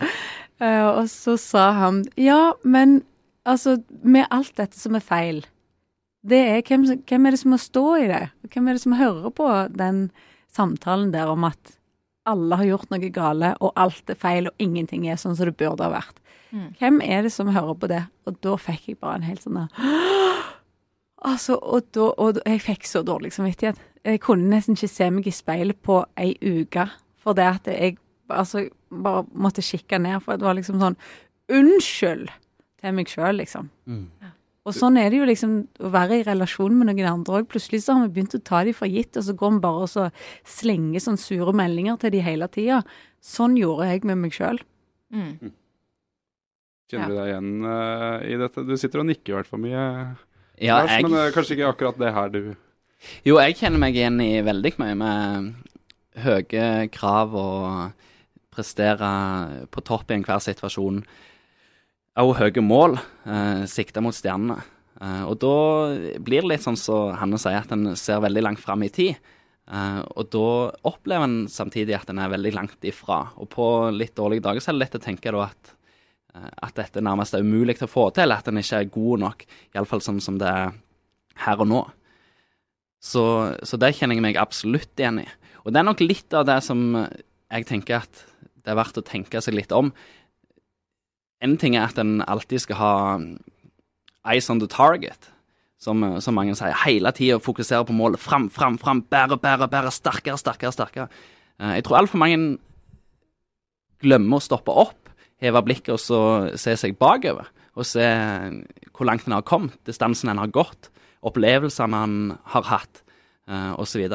eh, 0.58 0.86
og 0.88 1.06
så 1.12 1.36
sa 1.38 1.68
han 1.78 2.02
ja, 2.18 2.56
men 2.66 3.04
altså 3.46 3.76
med 4.02 4.26
alt 4.34 4.56
dette 4.58 4.80
som 4.80 4.98
er 4.98 5.04
feil, 5.04 5.44
det 6.26 6.42
er 6.56 6.64
hvem, 6.66 6.88
hvem 7.06 7.26
er 7.26 7.36
det 7.36 7.42
som 7.44 7.54
må 7.54 7.60
stå 7.62 7.86
i 8.02 8.10
det? 8.10 8.24
Hvem 8.50 8.66
er 8.66 8.74
det 8.74 8.82
som 8.82 8.98
hører 8.98 9.30
på 9.30 9.46
den 9.78 10.08
samtalen 10.50 11.14
der 11.14 11.30
om 11.30 11.46
at 11.46 11.76
alle 12.26 12.58
har 12.58 12.66
gjort 12.66 12.90
noe 12.90 13.10
gale, 13.14 13.52
og 13.62 13.76
alt 13.78 14.10
er 14.10 14.18
feil, 14.18 14.48
og 14.50 14.58
ingenting 14.58 15.06
er 15.06 15.20
sånn 15.20 15.36
som 15.38 15.46
det 15.46 15.54
burde 15.60 15.86
ha 15.86 15.92
vært? 15.92 16.18
Mm. 16.52 16.68
Hvem 16.78 17.00
er 17.04 17.26
det 17.26 17.32
som 17.34 17.50
hører 17.52 17.74
på 17.74 17.90
det? 17.90 18.04
Og 18.26 18.38
da 18.44 18.54
fikk 18.60 18.88
jeg 18.90 19.00
bare 19.02 19.20
en 19.20 19.26
helt 19.26 19.42
sånn 19.42 19.58
der 19.60 19.94
Altså, 21.26 21.56
og, 21.56 21.88
da, 21.96 22.10
og 22.20 22.36
da, 22.36 22.42
jeg 22.46 22.60
fikk 22.62 22.84
så 22.86 23.00
dårlig 23.02 23.32
samvittighet. 23.34 23.78
Jeg 24.04 24.20
kunne 24.22 24.50
nesten 24.52 24.76
ikke 24.76 24.90
se 24.92 25.08
meg 25.10 25.26
i 25.26 25.32
speilet 25.34 25.78
på 25.82 25.96
ei 26.20 26.36
uke, 26.38 26.84
for 27.18 27.34
det 27.34 27.46
at 27.48 27.70
jeg 27.72 27.96
altså, 28.30 28.66
bare 28.92 29.24
måtte 29.32 29.64
kikke 29.64 29.98
ned, 29.98 30.20
for 30.22 30.38
det 30.38 30.46
var 30.46 30.58
liksom 30.58 30.78
sånn 30.82 30.98
Unnskyld 31.46 32.28
til 32.82 32.94
meg 32.94 33.10
sjøl, 33.10 33.36
liksom. 33.38 33.68
Mm. 33.86 34.06
Og 34.66 34.74
sånn 34.74 34.96
er 34.98 35.12
det 35.12 35.20
jo 35.20 35.26
liksom 35.28 35.52
å 35.78 35.90
være 35.94 36.18
i 36.18 36.24
relasjon 36.26 36.74
med 36.74 36.88
noen 36.88 37.06
andre 37.06 37.38
òg. 37.38 37.46
Plutselig 37.52 37.84
så 37.84 37.94
har 37.94 38.08
vi 38.08 38.16
begynt 38.16 38.34
å 38.34 38.42
ta 38.42 38.64
de 38.66 38.72
for 38.74 38.90
gitt, 38.90 39.14
og 39.14 39.22
så 39.28 39.34
går 39.38 39.52
vi 39.54 39.60
bare 39.62 39.84
og 39.84 39.92
så 39.92 40.08
slenger 40.56 41.04
sånn 41.04 41.20
sure 41.22 41.54
meldinger 41.54 42.00
til 42.02 42.16
de 42.16 42.22
hele 42.26 42.48
tida. 42.50 42.80
Sånn 43.22 43.54
gjorde 43.60 43.86
jeg 43.92 44.02
med 44.10 44.18
meg 44.24 44.34
sjøl. 44.34 44.58
Mm. 45.14 45.52
Kjenner 46.90 47.10
du 47.10 47.18
deg 47.18 47.32
igjen 47.32 47.50
uh, 47.66 48.18
i 48.22 48.38
dette? 48.40 48.62
Du 48.66 48.76
sitter 48.78 49.02
og 49.02 49.08
nikker 49.08 49.32
i 49.32 49.36
hvert 49.40 49.50
fall 49.50 49.62
mye, 49.64 49.84
Ja, 50.62 50.78
Lars, 50.78 50.92
jeg, 50.94 51.06
men 51.08 51.16
uh, 51.18 51.30
kanskje 51.34 51.56
ikke 51.56 51.72
akkurat 51.72 51.98
det 52.00 52.12
her 52.14 52.32
du 52.32 52.40
jo, 53.26 53.36
jeg 53.36 53.58
kjenner 53.58 53.80
meg 53.80 53.96
igjen 53.96 54.16
i 54.24 54.40
veldig 54.44 54.72
mye 54.80 54.94
med 54.98 55.50
høye 56.24 56.66
krav 56.94 57.34
og 57.36 58.06
prestere 58.56 59.10
på 59.68 59.84
topp 59.84 60.10
i 60.10 60.16
enhver 60.16 60.40
situasjon. 60.42 61.02
Og 62.22 62.32
høye 62.38 62.64
mål, 62.64 62.96
uh, 63.28 63.62
sikta 63.68 64.00
mot 64.04 64.16
stjernene. 64.16 64.56
Uh, 64.96 65.28
og 65.28 65.36
da 65.42 65.56
blir 66.24 66.40
det 66.40 66.54
litt 66.54 66.64
sånn 66.64 66.78
som 66.80 67.12
Hanne 67.20 67.38
sier, 67.40 67.60
at 67.60 67.74
en 67.74 67.92
ser 68.00 68.22
veldig 68.24 68.46
langt 68.46 68.62
fram 68.62 68.84
i 68.86 68.92
tid. 68.92 69.20
Uh, 69.66 70.00
og 70.14 70.30
da 70.30 70.48
opplever 70.88 71.26
en 71.26 71.38
samtidig 71.50 71.96
at 71.98 72.10
en 72.12 72.22
er 72.22 72.32
veldig 72.32 72.54
langt 72.56 72.86
ifra. 72.86 73.26
Og 73.36 73.50
på 73.52 73.66
litt 73.92 74.16
dårlige 74.16 74.46
dager 74.46 74.64
så 74.64 74.72
er 74.72 74.78
det 74.78 74.84
lett 74.86 74.98
å 75.00 75.02
tenke 75.04 75.34
da 75.34 75.48
at, 75.50 75.72
eh, 75.72 75.74
at 76.36 76.74
dette 76.76 77.02
nærmest 77.04 77.34
er 77.36 77.44
umulig 77.44 77.76
til 77.78 77.86
å 77.88 77.92
få 77.92 78.08
til, 78.16 78.32
at 78.34 78.48
en 78.50 78.60
ikke 78.60 78.80
er 78.82 78.90
god 78.92 79.22
nok, 79.24 79.44
iallfall 79.74 80.02
sånn 80.04 80.20
som 80.24 80.38
det 80.40 80.48
er 80.50 80.74
her 81.46 81.62
og 81.64 81.68
nå. 81.70 81.82
Så, 83.02 83.22
så 83.66 83.78
det 83.80 83.94
kjenner 83.98 84.16
jeg 84.18 84.24
meg 84.24 84.38
absolutt 84.40 84.98
igjen 84.98 85.22
i. 85.22 85.26
Og 85.64 85.72
det 85.72 85.80
er 85.80 85.86
nok 85.88 86.02
litt 86.04 86.34
av 86.36 86.46
det 86.48 86.58
som 86.64 86.82
jeg 86.96 87.66
tenker 87.68 88.00
at 88.02 88.22
det 88.64 88.72
er 88.72 88.78
verdt 88.80 88.98
å 88.98 89.04
tenke 89.06 89.40
seg 89.44 89.54
litt 89.54 89.72
om. 89.74 89.92
En 91.44 91.56
ting 91.60 91.76
er 91.76 91.86
at 91.86 91.98
en 92.02 92.18
alltid 92.24 92.64
skal 92.64 92.80
ha 92.80 92.92
eyes 94.26 94.48
on 94.50 94.58
the 94.62 94.68
target, 94.70 95.28
som, 95.78 96.00
som 96.24 96.34
mange 96.34 96.56
sier. 96.58 96.74
Hele 96.86 97.12
tida 97.14 97.36
fokusere 97.42 97.84
på 97.86 97.94
målet. 97.94 98.18
Fram, 98.22 98.48
fram, 98.50 98.78
fram. 98.80 99.04
Bære, 99.12 99.36
bære, 99.42 99.68
bære. 99.70 99.92
Sterkere, 99.94 100.38
sterkere, 100.40 100.72
sterkere. 100.74 101.08
Eh, 101.60 101.76
Jeg 101.76 101.84
tror 101.86 102.00
altfor 102.00 102.18
mange 102.22 102.56
glemmer 104.02 104.40
å 104.40 104.44
stoppe 104.44 104.72
opp, 104.72 105.05
heve 105.42 105.62
blikket 105.66 105.94
og 105.96 106.00
så 106.02 106.20
se 106.58 106.76
seg 106.80 106.96
bakover. 107.00 107.48
Og 107.76 107.84
se 107.84 108.04
hvor 108.96 109.08
langt 109.08 109.26
en 109.28 109.36
har 109.36 109.44
kommet, 109.44 109.76
distansen 109.84 110.32
en 110.32 110.40
har 110.40 110.52
gått, 110.52 110.88
opplevelsene 111.26 112.02
en 112.06 112.16
har 112.54 112.68
hatt, 112.70 113.02
uh, 113.50 113.74
osv. 113.76 114.06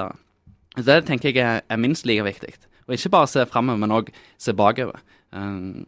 Det 0.79 0.97
tenker 1.05 1.35
jeg 1.35 1.61
er, 1.61 1.79
minst 1.81 2.07
like 2.07 2.25
viktig. 2.25 2.55
Og 2.87 2.95
ikke 2.95 3.11
bare 3.13 3.29
se 3.29 3.45
framover, 3.49 3.81
men 3.81 3.93
òg 3.93 4.11
se 4.41 4.55
bakover. 4.57 5.01
Eh, 5.35 5.83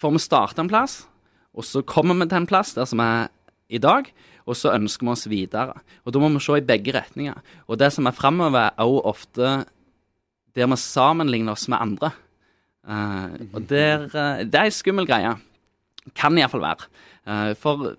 for 0.00 0.12
vi 0.12 0.20
starter 0.20 0.64
en 0.64 0.70
plass, 0.72 1.04
og 1.54 1.64
så 1.64 1.84
kommer 1.86 2.16
vi 2.18 2.26
til 2.28 2.42
en 2.42 2.48
plass 2.50 2.74
der 2.76 2.88
som 2.88 3.00
er 3.04 3.28
i 3.68 3.78
dag, 3.78 4.10
og 4.44 4.56
så 4.58 4.74
ønsker 4.74 5.06
vi 5.06 5.12
oss 5.12 5.28
videre. 5.30 5.78
Og 6.04 6.12
da 6.12 6.20
må 6.20 6.28
vi 6.34 6.42
se 6.44 6.58
i 6.58 6.66
begge 6.66 6.92
retninger. 6.96 7.38
Og 7.68 7.78
det 7.80 7.92
som 7.94 8.08
er 8.08 8.16
framover, 8.16 8.72
er 8.72 8.84
òg 8.84 9.04
ofte 9.14 9.54
der 10.54 10.68
vi 10.70 10.76
sammenligner 10.80 11.54
oss 11.54 11.68
med 11.68 11.80
andre. 11.80 12.12
Eh, 12.84 13.36
og 13.54 13.68
der, 13.68 14.08
uh, 14.12 14.42
det 14.44 14.58
er 14.58 14.68
en 14.68 14.74
skummel 14.74 15.08
greie. 15.08 15.32
Kan 16.16 16.38
iallfall 16.38 16.64
være. 16.64 16.88
Uh, 17.24 17.52
for 17.56 17.94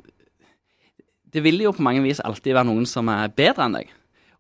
det 1.34 1.44
vil 1.44 1.64
jo 1.66 1.74
på 1.76 1.84
mange 1.86 2.04
vis 2.06 2.22
alltid 2.24 2.54
være 2.54 2.70
noen 2.70 2.86
som 2.90 3.10
er 3.12 3.34
bedre 3.34 3.66
enn 3.66 3.80
deg. 3.80 3.94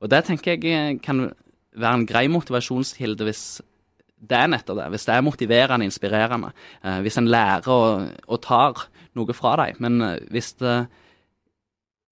Og 0.03 0.11
det 0.11 0.25
tenker 0.27 0.59
jeg 0.61 0.99
kan 1.03 1.29
være 1.75 1.95
en 1.99 2.05
grei 2.07 2.27
motivasjonskilde 2.31 3.25
hvis 3.27 3.45
det 4.25 4.37
er 4.37 4.51
nettopp 4.51 4.79
det. 4.79 4.91
Hvis 4.93 5.07
det 5.07 5.15
er 5.15 5.25
motiverende, 5.25 5.87
inspirerende. 5.89 6.53
Uh, 6.85 7.01
hvis 7.05 7.17
en 7.21 7.31
lærer 7.31 7.71
og 7.71 8.37
tar 8.45 8.85
noe 9.17 9.35
fra 9.35 9.57
deg. 9.63 9.81
Men 9.81 9.99
uh, 10.03 10.13
hvis 10.31 10.53
det 10.61 10.77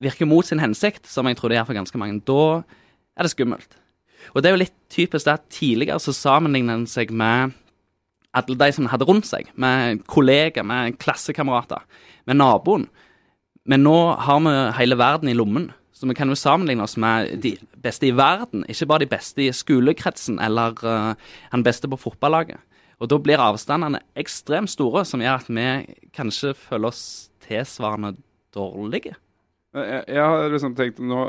virker 0.04 0.28
mot 0.28 0.46
sin 0.46 0.60
hensikt, 0.60 1.06
som 1.08 1.30
jeg 1.30 1.38
tror 1.40 1.52
det 1.52 1.62
gjør 1.62 1.70
for 1.70 1.80
ganske 1.80 2.02
mange, 2.02 2.20
da 2.28 2.64
er 3.14 3.24
det 3.24 3.32
skummelt. 3.32 3.78
Og 4.34 4.42
det 4.42 4.50
er 4.50 4.56
jo 4.56 4.64
litt 4.64 4.76
typisk 4.92 5.28
det 5.28 5.36
at 5.38 5.52
tidligere 5.52 6.02
så 6.02 6.16
sammenligner 6.16 6.80
en 6.80 6.90
seg 6.90 7.12
med 7.12 7.54
alle 8.34 8.58
de 8.60 8.70
som 8.76 8.90
hadde 8.90 9.08
rundt 9.08 9.30
seg, 9.30 9.50
med 9.60 10.04
kollegaer, 10.10 10.66
med 10.66 10.98
klassekamerater, 11.02 11.84
med 12.30 12.40
naboen. 12.40 12.88
Men 13.70 13.86
nå 13.86 13.96
har 14.26 14.44
vi 14.44 14.54
hele 14.80 14.98
verden 15.00 15.32
i 15.32 15.38
lommen, 15.38 15.70
så 15.94 16.10
vi 16.10 16.18
kan 16.18 16.28
jo 16.28 16.36
sammenligne 16.36 16.84
oss 16.84 16.98
med 17.00 17.38
de 17.44 17.54
beste 17.80 18.10
i 18.10 18.16
verden, 18.18 18.66
ikke 18.68 18.90
bare 18.90 19.06
de 19.06 19.12
beste 19.14 19.46
i 19.46 19.54
skolekretsen 19.56 20.42
eller 20.44 20.76
uh, 20.84 21.14
han 21.54 21.64
beste 21.64 21.88
på 21.88 22.00
fotballaget. 22.02 22.60
Og 23.00 23.10
da 23.12 23.20
blir 23.20 23.42
avstandene 23.42 24.02
ekstremt 24.20 24.72
store, 24.72 25.06
som 25.08 25.24
gjør 25.24 25.42
at 25.42 25.50
vi 25.52 25.68
kanskje 26.16 26.54
føler 26.58 26.92
oss 26.92 27.04
tilsvarende 27.46 28.16
dårlige. 28.56 29.16
Jeg, 29.74 30.04
jeg 30.08 30.24
har 30.24 30.52
liksom 30.54 30.76
tenkt 30.78 31.02
nå 31.02 31.24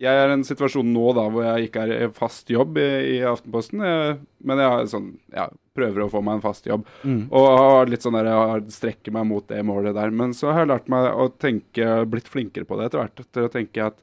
Jeg 0.00 0.16
er 0.16 0.30
i 0.30 0.34
en 0.38 0.44
situasjon 0.46 0.92
nå 0.94 1.10
da 1.16 1.26
hvor 1.28 1.44
jeg 1.44 1.68
ikke 1.68 1.82
er 1.92 2.12
fast 2.16 2.48
jobb 2.48 2.78
i, 2.80 2.88
i 3.14 3.16
Aftenposten. 3.28 3.82
Jeg, 3.84 4.14
men 4.48 4.62
jeg 4.62 4.86
sånn, 4.94 5.10
jeg 5.34 5.58
prøver 5.76 6.04
å 6.04 6.10
få 6.12 6.22
meg 6.24 6.38
en 6.38 6.44
fast 6.44 6.68
jobb. 6.68 6.86
Mm. 7.04 7.26
Og 7.28 7.48
har 7.50 7.90
litt 7.90 8.06
sånn 8.06 8.16
der, 8.16 8.30
jeg 8.32 8.76
strekker 8.78 9.14
meg 9.16 9.28
mot 9.28 9.44
det 9.50 9.60
målet 9.68 9.98
der. 9.98 10.14
Men 10.16 10.32
så 10.36 10.54
har 10.54 10.64
jeg 10.64 10.72
lært 10.72 10.88
meg 10.92 11.10
å 11.12 11.28
tenke, 11.36 11.90
blitt 12.08 12.30
flinkere 12.32 12.68
på 12.68 12.80
det 12.80 12.88
etter 12.88 13.02
hvert. 13.02 13.24
Til 13.28 13.48
å 13.48 13.52
tenke 13.52 13.90
at 13.90 14.00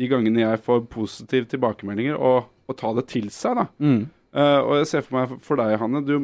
de 0.00 0.08
gangene 0.10 0.42
jeg 0.46 0.62
får 0.64 0.86
positive 0.90 1.48
tilbakemeldinger, 1.52 2.16
og, 2.16 2.48
og 2.64 2.78
ta 2.80 2.94
det 2.96 3.06
til 3.12 3.28
seg, 3.34 3.60
da. 3.60 3.68
Mm. 3.84 4.04
Uh, 4.34 4.60
og 4.64 4.72
jeg 4.80 4.88
ser 4.90 5.04
for 5.06 5.18
meg 5.20 5.34
for 5.44 5.60
deg, 5.60 5.76
Hanne. 5.78 6.00
Du, 6.08 6.16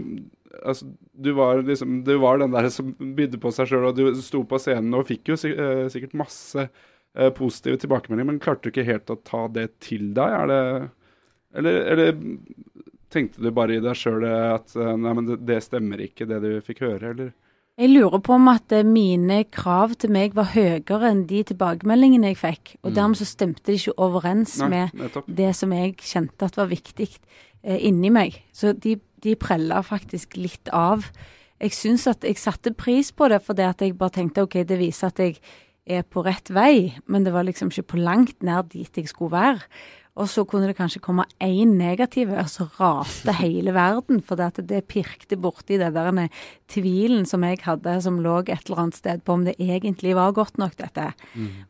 altså, 0.65 0.89
du, 1.13 1.31
var, 1.37 1.61
liksom, 1.67 2.01
du 2.09 2.17
var 2.25 2.41
den 2.41 2.57
der 2.57 2.71
som 2.73 2.95
bydde 2.99 3.39
på 3.43 3.53
seg 3.55 3.71
sjøl, 3.71 3.91
og 3.93 4.01
du 4.01 4.09
sto 4.25 4.43
på 4.49 4.59
scenen 4.59 4.97
og 4.99 5.07
fikk 5.13 5.31
jo 5.31 5.39
eh, 5.47 5.85
sikkert 5.93 6.17
masse 6.19 6.65
eh, 6.65 6.89
positive 7.35 7.77
tilbakemeldinger, 7.83 8.27
men 8.33 8.39
klarte 8.43 8.69
du 8.69 8.71
ikke 8.71 8.87
helt 8.87 9.11
å 9.11 9.17
ta 9.27 9.47
det 9.49 9.69
til 9.83 10.13
deg? 10.15 10.31
Er 10.43 10.47
det 10.47 10.91
Eller, 11.59 11.81
eller 11.91 12.13
tenkte 13.11 13.43
du 13.43 13.51
bare 13.51 13.75
i 13.75 13.81
deg 13.83 13.97
sjøl 13.99 14.23
at 14.31 14.75
eh, 14.79 14.93
nei, 14.97 15.13
men 15.19 15.27
det, 15.27 15.41
det 15.49 15.57
stemmer 15.67 15.99
ikke, 16.05 16.29
det 16.31 16.37
du 16.45 16.51
fikk 16.63 16.85
høre, 16.87 17.11
eller? 17.11 17.33
Jeg 17.81 17.91
lurer 17.91 18.21
på 18.23 18.35
om 18.37 18.47
at 18.53 18.71
eh, 18.77 18.85
mine 18.87 19.41
krav 19.51 19.97
til 19.99 20.13
meg 20.15 20.35
var 20.37 20.53
høyere 20.55 21.11
enn 21.11 21.25
de 21.27 21.41
tilbakemeldingene 21.49 22.31
jeg 22.31 22.39
fikk. 22.39 22.75
Og 22.85 22.91
Mm. 22.93 22.95
dermed 23.01 23.19
så 23.19 23.27
stemte 23.27 23.67
de 23.67 23.79
ikke 23.81 23.97
overens 23.99 24.59
Nei, 24.61 24.69
med 24.69 24.95
nettopp. 25.01 25.27
det 25.41 25.51
som 25.57 25.73
jeg 25.75 25.97
kjente 25.97 26.47
at 26.47 26.57
var 26.61 26.71
viktig 26.71 27.09
eh, 27.65 27.81
inni 27.89 28.11
meg. 28.15 28.39
Så 28.53 28.75
de, 28.79 28.95
de 29.25 29.35
prella 29.35 29.81
faktisk 29.83 30.37
litt 30.39 30.69
av. 30.73 31.09
Jeg 31.61 31.75
syns 31.75 32.07
at 32.07 32.23
jeg 32.23 32.39
satte 32.39 32.71
pris 32.73 33.11
på 33.13 33.27
det 33.29 33.43
fordi 33.43 33.67
at 33.67 33.83
jeg 33.83 33.99
bare 33.99 34.15
tenkte 34.21 34.43
OK, 34.47 34.61
det 34.65 34.79
viser 34.79 35.11
at 35.11 35.19
jeg 35.19 35.41
er 35.89 36.05
på 36.07 36.25
rett 36.27 36.51
vei, 36.53 36.93
men 37.11 37.25
det 37.27 37.33
var 37.35 37.47
liksom 37.49 37.73
ikke 37.73 37.95
på 37.95 38.05
langt 38.05 38.45
nær 38.47 38.67
dit 38.69 38.97
jeg 38.97 39.11
skulle 39.11 39.35
være. 39.35 39.65
Og 40.19 40.27
så 40.29 40.43
kunne 40.45 40.67
det 40.69 40.77
kanskje 40.77 41.01
komme 41.01 41.25
én 41.41 41.77
negativ, 41.79 42.33
og 42.35 42.49
så 42.51 42.67
raste 42.77 43.33
hele 43.39 43.73
verden. 43.73 44.19
For 44.27 44.37
det, 44.37 44.49
at 44.51 44.69
det 44.69 44.83
pirkte 44.91 45.39
borti 45.41 45.79
den 45.81 45.95
der 45.95 46.29
tvilen 46.69 47.25
som 47.29 47.47
jeg 47.47 47.63
hadde, 47.65 47.95
som 48.03 48.19
lå 48.21 48.41
et 48.43 48.67
eller 48.67 48.83
annet 48.85 48.99
sted 48.99 49.23
på 49.25 49.39
om 49.39 49.47
det 49.47 49.55
egentlig 49.63 50.17
var 50.19 50.35
godt 50.37 50.59
nok, 50.59 50.77
dette. 50.77 51.13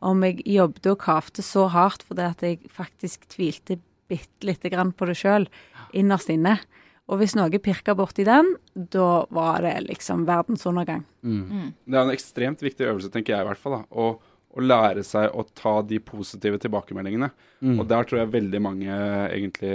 Om 0.00 0.24
jeg 0.24 0.40
jobbet 0.46 0.90
og 0.90 0.98
kavte 1.04 1.44
så 1.46 1.68
hardt 1.70 2.02
fordi 2.08 2.26
at 2.26 2.42
jeg 2.42 2.58
faktisk 2.72 3.28
tvilte 3.28 3.78
bitte 4.10 4.48
lite 4.48 4.72
grann 4.72 4.90
på 4.92 5.06
det 5.06 5.20
sjøl, 5.20 5.46
innerst 5.94 6.32
inne. 6.32 6.58
Og 7.10 7.18
hvis 7.18 7.34
noe 7.34 7.58
pirka 7.62 7.96
borti 7.98 8.24
den, 8.26 8.52
da 8.74 9.24
var 9.34 9.64
det 9.66 9.74
liksom 9.88 10.22
verdensundergang. 10.28 11.02
Mm. 11.26 11.72
Det 11.84 11.96
er 11.96 12.04
en 12.04 12.12
ekstremt 12.14 12.62
viktig 12.62 12.86
øvelse, 12.86 13.10
tenker 13.10 13.34
jeg 13.34 13.44
i 13.44 13.48
hvert 13.48 13.60
fall. 13.60 13.80
da, 13.80 13.82
å, 13.90 14.12
å 14.50 14.62
lære 14.62 15.02
seg 15.06 15.34
å 15.34 15.44
ta 15.54 15.80
de 15.86 15.98
positive 16.02 16.60
tilbakemeldingene. 16.62 17.32
Mm. 17.62 17.80
Og 17.80 17.88
der 17.90 18.06
tror 18.06 18.22
jeg 18.22 18.34
veldig 18.36 18.62
mange 18.62 19.00
egentlig 19.30 19.74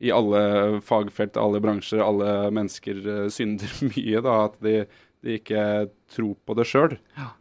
i 0.00 0.12
alle 0.16 0.80
fagfelt, 0.84 1.36
alle 1.36 1.60
bransjer, 1.60 2.00
alle 2.00 2.48
mennesker 2.56 3.00
eh, 3.04 3.26
synder 3.32 3.76
mye. 3.92 4.24
da, 4.24 4.36
At 4.48 4.56
de, 4.64 4.76
de 5.20 5.36
ikke 5.40 5.64
tror 6.12 6.34
på 6.48 6.56
det 6.56 6.68
sjøl. 6.70 6.96
Ja, 7.20 7.32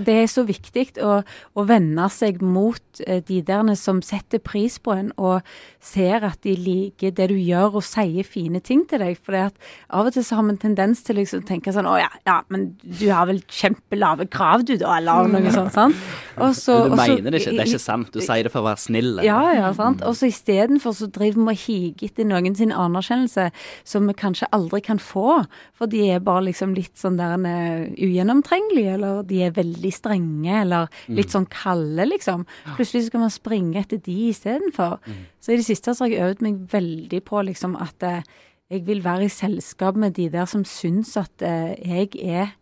det 0.00 0.14
er 0.16 0.28
så 0.32 0.44
viktig 0.48 0.86
å, 1.04 1.18
å 1.54 1.64
vende 1.68 2.06
seg 2.12 2.40
mot 2.40 3.00
eh, 3.06 3.20
de 3.28 3.42
der 3.44 3.66
som 3.76 4.00
setter 4.04 4.40
pris 4.40 4.78
på 4.80 4.94
en 4.96 5.10
og 5.20 5.42
ser 5.84 6.24
at 6.24 6.38
de 6.46 6.54
liker 6.56 7.12
det 7.12 7.26
du 7.28 7.34
gjør 7.36 7.76
og 7.80 7.84
sier 7.84 8.24
fine 8.24 8.62
ting 8.64 8.86
til 8.88 9.02
deg. 9.04 9.18
For 9.20 9.36
av 9.36 10.06
og 10.08 10.12
til 10.16 10.24
så 10.24 10.38
har 10.38 10.46
vi 10.48 10.54
en 10.54 10.60
tendens 10.62 11.02
til 11.04 11.18
liksom 11.20 11.42
å 11.44 11.48
tenke 11.48 11.74
sånn 11.74 11.84
Å 11.90 11.98
ja, 12.00 12.08
ja, 12.24 12.38
men 12.48 12.70
du 12.80 13.04
har 13.12 13.28
vel 13.28 13.42
kjempelave 13.44 14.24
krav 14.32 14.64
du 14.64 14.72
da, 14.80 14.96
eller 14.96 15.28
noe 15.28 15.52
sånt. 15.52 15.74
sant? 15.76 16.00
Og 16.38 16.56
så- 16.56 16.78
Men 16.88 16.96
du 16.96 16.96
mener 16.96 17.30
det 17.36 17.42
ikke, 17.42 17.52
det 17.52 17.60
er 17.66 17.72
ikke 17.74 17.84
sant. 17.84 18.10
Du 18.14 18.20
sier 18.24 18.42
det 18.48 18.52
for 18.52 18.62
å 18.64 18.70
være 18.70 18.80
snill. 18.86 19.20
Ja, 19.22 19.52
ja, 19.52 19.68
sant. 19.76 20.00
Og 20.02 20.16
så 20.16 20.30
istedenfor 20.32 20.96
så 20.96 21.10
driver 21.12 21.44
vi 21.44 21.52
og 21.52 21.62
higer 21.66 22.08
etter 22.08 22.24
noen 22.24 22.56
sin 22.56 22.72
anerkjennelse 22.72 23.50
som 23.84 24.06
vi 24.08 24.14
kanskje 24.14 24.48
aldri 24.56 24.80
kan 24.82 24.98
få, 24.98 25.44
for 25.76 25.86
de 25.92 26.08
er 26.14 26.20
bare 26.24 26.46
liksom 26.48 26.74
litt 26.74 26.96
sånn 26.96 27.16
der 27.20 27.36
eh, 27.44 27.92
ugjennomtrengelige, 28.00 28.94
eller 28.94 29.22
de 29.28 29.42
er 29.44 29.50
veldig 29.50 29.73
strenge, 29.94 30.60
eller 30.62 30.88
litt 31.08 31.30
sånn 31.34 31.46
kalde, 31.50 32.06
liksom. 32.06 32.46
Plutselig 32.76 33.06
skal 33.08 33.20
man 33.20 33.30
springe 33.30 33.80
etter 33.80 33.98
de 33.98 34.16
istedenfor. 34.30 34.98
Så 35.40 35.52
i 35.52 35.56
det 35.60 35.66
siste 35.66 35.94
så 35.94 36.04
har 36.04 36.10
jeg 36.12 36.26
øvd 36.30 36.42
meg 36.42 36.60
veldig 36.72 37.22
på 37.24 37.42
liksom 37.42 37.76
at 37.76 38.02
eh, 38.02 38.22
jeg 38.70 38.86
vil 38.86 39.04
være 39.04 39.24
i 39.24 39.28
selskap 39.28 39.96
med 39.96 40.14
de 40.16 40.28
der 40.32 40.46
som 40.46 40.64
syns 40.64 41.16
at 41.20 41.42
eh, 41.42 41.74
jeg 41.84 42.14
er 42.22 42.54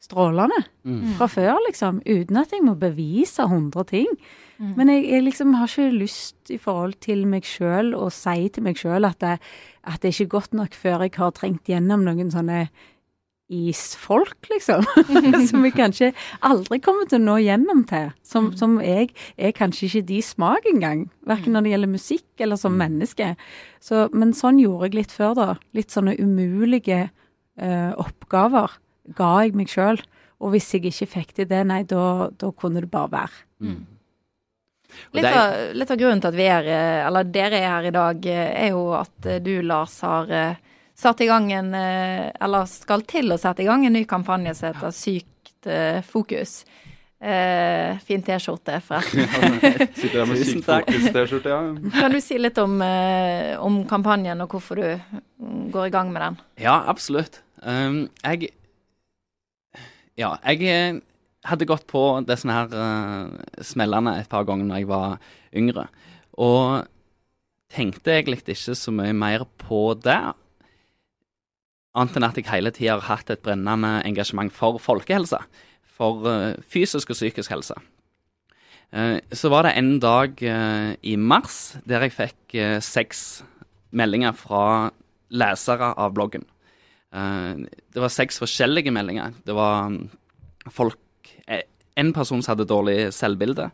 strålende 0.00 0.62
fra 1.18 1.26
før, 1.28 1.58
liksom. 1.68 2.00
Uten 2.08 2.36
at 2.40 2.52
jeg 2.52 2.62
må 2.64 2.74
bevise 2.74 3.44
hundre 3.46 3.84
ting. 3.84 4.08
Men 4.76 4.88
jeg, 4.88 5.04
jeg 5.10 5.22
liksom 5.24 5.54
har 5.54 5.68
ikke 5.68 5.90
lyst 5.92 6.50
i 6.50 6.58
forhold 6.60 6.94
til 7.00 7.26
meg 7.26 7.44
sjøl 7.44 7.94
å 7.96 8.10
si 8.12 8.48
til 8.52 8.62
meg 8.62 8.76
sjøl 8.76 9.04
at, 9.08 9.22
at 9.24 10.00
det 10.02 10.08
er 10.10 10.16
ikke 10.16 10.34
godt 10.36 10.52
nok 10.52 10.74
før 10.74 11.04
jeg 11.04 11.14
har 11.16 11.30
trengt 11.32 11.68
gjennom 11.68 12.04
noen 12.04 12.30
sånne 12.30 12.68
isfolk, 13.50 14.48
liksom. 14.50 14.86
som 15.50 15.64
vi 15.64 15.72
kanskje 15.74 16.12
aldri 16.46 16.78
kommer 16.82 17.08
til 17.10 17.20
å 17.20 17.26
nå 17.26 17.36
gjennom 17.42 17.82
til. 17.90 18.12
Som, 18.26 18.52
som 18.58 18.78
jeg 18.84 19.10
er 19.36 19.54
kanskje 19.56 19.88
ikke 19.88 20.06
de 20.12 20.20
smak 20.24 20.68
engang. 20.70 21.08
Verken 21.28 21.56
når 21.56 21.66
det 21.66 21.74
gjelder 21.74 21.92
musikk 21.96 22.44
eller 22.46 22.60
som 22.60 22.78
menneske. 22.78 23.34
Så, 23.82 24.06
men 24.14 24.34
sånn 24.36 24.62
gjorde 24.62 24.90
jeg 24.90 25.00
litt 25.00 25.14
før, 25.14 25.34
da. 25.38 25.48
Litt 25.76 25.94
sånne 25.94 26.16
umulige 26.20 27.08
uh, 27.10 27.92
oppgaver 28.00 28.78
ga 29.18 29.32
jeg 29.44 29.56
meg 29.58 29.72
sjøl. 29.72 30.00
Og 30.40 30.54
hvis 30.54 30.70
jeg 30.72 30.86
ikke 30.88 31.10
fikk 31.18 31.32
til 31.36 31.50
det, 31.50 31.64
nei, 31.68 31.82
da, 31.88 32.30
da 32.40 32.52
kunne 32.56 32.84
det 32.84 32.92
bare 32.92 33.12
være. 33.12 33.42
Mm. 33.66 33.80
Litt 35.14 35.26
av, 35.28 35.52
litt 35.76 35.90
av 35.92 35.98
grunnen 36.00 36.22
til 36.22 36.32
at 36.32 36.38
vi 36.38 36.46
er, 36.50 36.66
eh, 36.66 37.02
eller 37.06 37.28
dere 37.30 37.60
er 37.60 37.68
her 37.68 37.86
i 37.86 37.92
dag, 37.94 38.24
eh, 38.26 38.48
er 38.64 38.72
jo 38.72 38.88
at 38.96 39.28
du, 39.44 39.52
Lars, 39.62 40.00
har 40.02 40.32
satt 41.00 41.22
i 41.24 41.28
gang 41.30 41.48
en 41.52 41.74
eh, 41.76 42.30
Eller 42.40 42.68
skal 42.70 43.04
til 43.08 43.32
å 43.32 43.40
sette 43.40 43.64
i 43.64 43.68
gang 43.68 43.86
en 43.86 43.96
ny 43.96 44.04
kampanje 44.08 44.54
som 44.58 44.70
heter 44.70 44.94
Sykt 44.94 45.68
eh, 45.70 46.00
fokus. 46.06 46.62
Uh, 47.20 47.98
fin 48.00 48.22
T-skjorte, 48.24 48.78
forresten. 48.80 49.26
Sitter 49.92 50.22
der 50.22 50.28
med 50.30 50.38
Tusen 50.40 50.54
sykt 50.54 50.68
takk. 50.70 50.86
fokus-T-skjorte, 50.88 51.50
ja. 51.52 51.90
Kan 51.98 52.14
du 52.14 52.20
si 52.24 52.38
litt 52.40 52.56
om, 52.62 52.78
uh, 52.80 53.60
om 53.60 53.82
kampanjen, 53.90 54.40
og 54.40 54.54
hvorfor 54.54 54.80
du 54.80 54.86
mm, 54.88 55.66
går 55.74 55.90
i 55.90 55.92
gang 55.92 56.14
med 56.14 56.24
den? 56.24 56.38
Ja, 56.64 56.78
absolutt. 56.88 57.42
Um, 57.60 58.06
jeg 58.24 58.54
Ja, 60.16 60.38
jeg 60.48 61.02
hadde 61.44 61.68
gått 61.68 61.84
på 61.92 62.06
det 62.24 62.38
sånne 62.40 62.56
her 62.56 62.72
uh, 62.72 63.60
smellene 63.68 64.16
et 64.22 64.32
par 64.32 64.48
ganger 64.48 64.70
når 64.70 64.80
jeg 64.80 64.88
var 64.88 65.20
yngre. 65.52 65.86
Og 66.40 66.88
tenkte 67.70 68.16
egentlig 68.16 68.56
ikke 68.56 68.80
så 68.80 68.96
mye 68.96 69.12
mer 69.12 69.44
på 69.60 69.90
det. 70.00 70.22
Annet 71.98 72.20
enn 72.20 72.26
at 72.28 72.36
jeg 72.38 72.46
hele 72.52 72.70
tida 72.70 72.98
har 73.00 73.08
hatt 73.08 73.32
et 73.32 73.42
brennende 73.42 73.96
engasjement 74.06 74.52
for 74.54 74.78
folkehelse. 74.82 75.40
For 75.98 76.26
eh, 76.30 76.60
fysisk 76.70 77.10
og 77.10 77.18
psykisk 77.18 77.50
helse. 77.50 77.74
Eh, 78.94 79.18
så 79.34 79.50
var 79.50 79.66
det 79.66 79.74
en 79.78 79.96
dag 80.02 80.38
eh, 80.38 80.94
i 81.02 81.16
mars 81.18 81.76
der 81.88 82.06
jeg 82.06 82.14
fikk 82.14 82.56
seks 82.84 83.42
meldinger 83.90 84.36
fra 84.38 84.64
lesere 85.30 85.92
av 85.98 86.14
bloggen. 86.14 86.46
Det 87.10 87.98
var 87.98 88.12
seks 88.14 88.36
forskjellige 88.38 88.92
meldinger. 88.94 89.32
Det 89.42 89.54
var 89.54 89.88
mm, 89.90 90.04
folk 90.70 90.98
En 91.98 92.12
person 92.14 92.38
som 92.38 92.52
hadde 92.52 92.68
dårlig 92.70 93.10
selvbilde, 93.12 93.66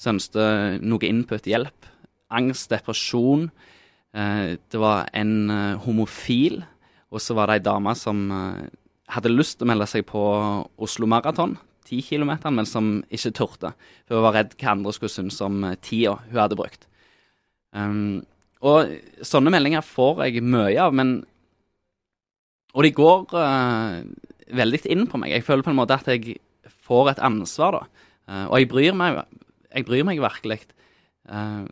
som 0.00 0.16
ønsket 0.16 0.80
noe 0.80 1.04
input, 1.04 1.44
hjelp. 1.46 1.84
Angst, 2.32 2.70
depresjon. 2.72 3.50
Det 4.10 4.80
var 4.80 5.12
en 5.12 5.52
homofil, 5.84 6.62
og 7.08 7.22
så 7.24 7.36
var 7.36 7.48
det 7.48 7.58
ei 7.58 7.64
dame 7.64 7.94
som 7.96 8.26
eh, 8.34 8.68
hadde 9.14 9.32
lyst 9.32 9.58
til 9.58 9.66
å 9.66 9.70
melde 9.70 9.88
seg 9.88 10.04
på 10.08 10.22
Oslo 10.84 11.08
Maraton, 11.08 11.56
10 11.88 12.02
km, 12.04 12.32
men 12.52 12.68
som 12.68 12.98
ikke 13.08 13.32
turte. 13.36 13.72
For 14.04 14.18
hun 14.18 14.26
var 14.26 14.36
redd 14.36 14.56
hva 14.60 14.74
andre 14.74 14.92
skulle 14.92 15.12
synes 15.12 15.40
om 15.44 15.62
eh, 15.64 15.78
tida 15.80 16.18
hun 16.28 16.42
hadde 16.42 16.58
brukt. 16.58 16.84
Um, 17.72 18.20
og 18.64 18.90
sånne 19.24 19.52
meldinger 19.54 19.84
får 19.86 20.24
jeg 20.26 20.44
mye 20.44 20.78
av, 20.80 20.94
men 20.96 21.20
Og 22.76 22.84
de 22.84 22.90
går 22.92 23.32
uh, 23.32 24.04
veldig 24.54 24.78
inn 24.92 25.06
på 25.08 25.18
meg. 25.18 25.32
Jeg 25.32 25.44
føler 25.46 25.64
på 25.64 25.70
en 25.72 25.78
måte 25.78 25.96
at 25.96 26.06
jeg 26.12 26.36
får 26.84 27.14
et 27.14 27.22
ansvar, 27.24 27.74
da. 27.74 28.04
Uh, 28.28 28.44
og 28.52 28.58
jeg 28.60 28.68
bryr 28.68 28.94
meg, 28.94 29.22
jeg 29.72 29.86
bryr 29.88 30.04
meg 30.04 30.20
virkelig. 30.20 30.60
Uh, 31.24 31.64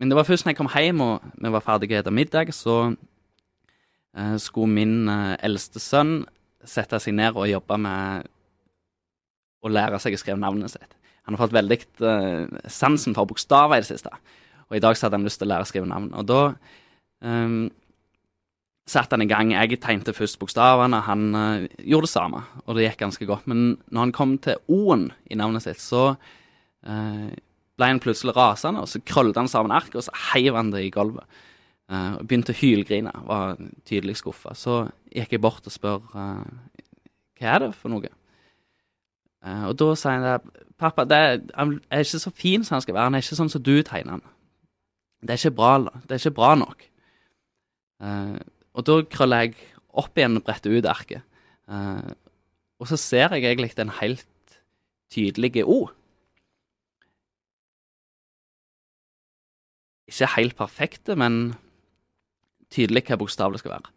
men 0.00 0.08
det 0.08 0.16
var 0.16 0.26
først 0.26 0.46
når 0.46 0.54
jeg 0.54 0.58
kom 0.58 0.72
hjem 0.72 1.04
og 1.04 1.28
vi 1.36 1.52
var 1.52 1.64
ferdige 1.66 2.00
etter 2.00 2.14
middag, 2.14 2.54
så 2.56 2.96
skulle 4.40 4.72
min 4.72 5.08
eh, 5.08 5.36
eldste 5.44 5.80
sønn 5.82 6.22
sette 6.66 6.98
seg 7.00 7.14
ned 7.16 7.36
og 7.36 7.48
jobbe 7.48 7.78
med 7.80 8.28
å 9.62 9.70
lære 9.72 9.98
seg 10.02 10.14
å 10.14 10.20
skrive 10.20 10.40
navnet 10.40 10.72
sitt. 10.72 10.94
Han 11.26 11.36
har 11.36 11.44
fått 11.44 11.56
veldig 11.56 11.78
eh, 12.08 12.60
sansen 12.72 13.16
for 13.16 13.28
bokstaver 13.28 13.78
i 13.78 13.84
det 13.84 13.90
siste. 13.90 14.12
Og 14.68 14.78
i 14.78 14.82
dag 14.84 14.96
så 14.96 15.06
hadde 15.06 15.20
han 15.20 15.26
lyst 15.26 15.40
til 15.42 15.48
å 15.48 15.52
lære 15.52 15.66
å 15.66 15.68
skrive 15.68 15.88
navn. 15.88 16.08
Og 16.16 16.24
da 16.28 16.40
um, 17.24 17.68
satte 18.88 19.16
han 19.16 19.24
i 19.24 19.28
gang. 19.28 19.52
Jeg 19.54 19.80
tegnte 19.80 20.14
først 20.16 20.38
bokstavene, 20.40 21.02
han 21.04 21.26
uh, 21.36 21.66
gjorde 21.80 22.08
det 22.08 22.12
samme. 22.12 22.42
Og 22.66 22.76
det 22.76 22.86
gikk 22.86 23.02
ganske 23.04 23.28
godt. 23.28 23.48
Men 23.48 23.78
når 23.88 24.06
han 24.06 24.14
kom 24.16 24.34
til 24.44 24.60
O-en 24.72 25.08
i 25.28 25.38
navnet 25.40 25.64
sitt, 25.64 25.80
så 25.84 26.10
uh, 26.14 27.28
ble 27.78 27.90
han 27.92 28.02
plutselig 28.02 28.36
rasende, 28.36 28.84
og 28.84 28.90
så 28.92 29.00
krøllet 29.08 29.40
han 29.40 29.48
sammen 29.52 29.72
arket, 29.76 29.96
og 30.00 30.08
så 30.08 30.16
heiv 30.32 30.56
han 30.58 30.72
det 30.74 30.84
i 30.84 30.92
gulvet. 30.92 31.40
Eh, 31.88 32.14
og 32.18 32.26
begynte 32.28 32.52
å 32.52 32.58
hylgrine, 32.58 33.12
var 33.24 33.56
tydelig 33.88 34.18
skuffa. 34.20 34.52
Så 34.56 34.82
gikk 35.08 35.32
jeg 35.32 35.40
bort 35.40 35.64
og 35.64 35.72
spør 35.72 36.02
eh, 36.12 36.80
hva 37.38 37.52
er 37.54 37.62
det 37.62 37.70
for 37.78 37.92
noe. 37.92 38.10
Eh, 39.40 39.62
og 39.70 39.76
da 39.80 39.88
sa 39.96 40.12
han 40.12 40.50
pappa, 40.78 41.06
det 41.08 41.20
er, 41.24 41.38
han 41.56 41.78
er 41.88 42.04
ikke 42.04 42.20
så 42.26 42.32
fin 42.36 42.66
som 42.66 42.76
han 42.76 42.84
skal 42.84 42.98
være, 42.98 43.08
han 43.08 43.16
er 43.16 43.24
ikke 43.24 43.38
sånn 43.40 43.52
som 43.54 43.64
du 43.64 43.78
tegner 43.80 44.18
han. 44.18 44.26
Det 45.24 45.34
er 45.34 45.40
ikke 45.40 45.56
bra, 45.56 45.72
det 46.04 46.14
er 46.14 46.20
ikke 46.20 46.36
bra 46.36 46.52
nok. 46.60 46.84
Og 48.78 48.84
da 48.86 48.94
krøller 49.10 49.40
jeg 49.42 49.56
opp 49.98 50.20
igjen 50.20 50.38
og 50.38 50.44
bretter 50.46 50.76
ut 50.76 50.86
arket. 50.86 51.24
Og 52.78 52.86
så 52.86 52.98
ser 53.02 53.34
jeg 53.34 53.48
egentlig 53.48 53.72
den 53.74 53.90
helt 53.96 54.54
tydelige 55.10 55.64
O. 55.66 55.88
Ikke 60.06 60.30
helt 60.36 60.54
perfekte, 60.60 61.18
men 61.18 61.56
tydelig 62.74 63.04
hva 63.08 63.18
bokstav 63.20 63.54
det 63.54 63.62
skal 63.62 63.76
være. 63.76 63.92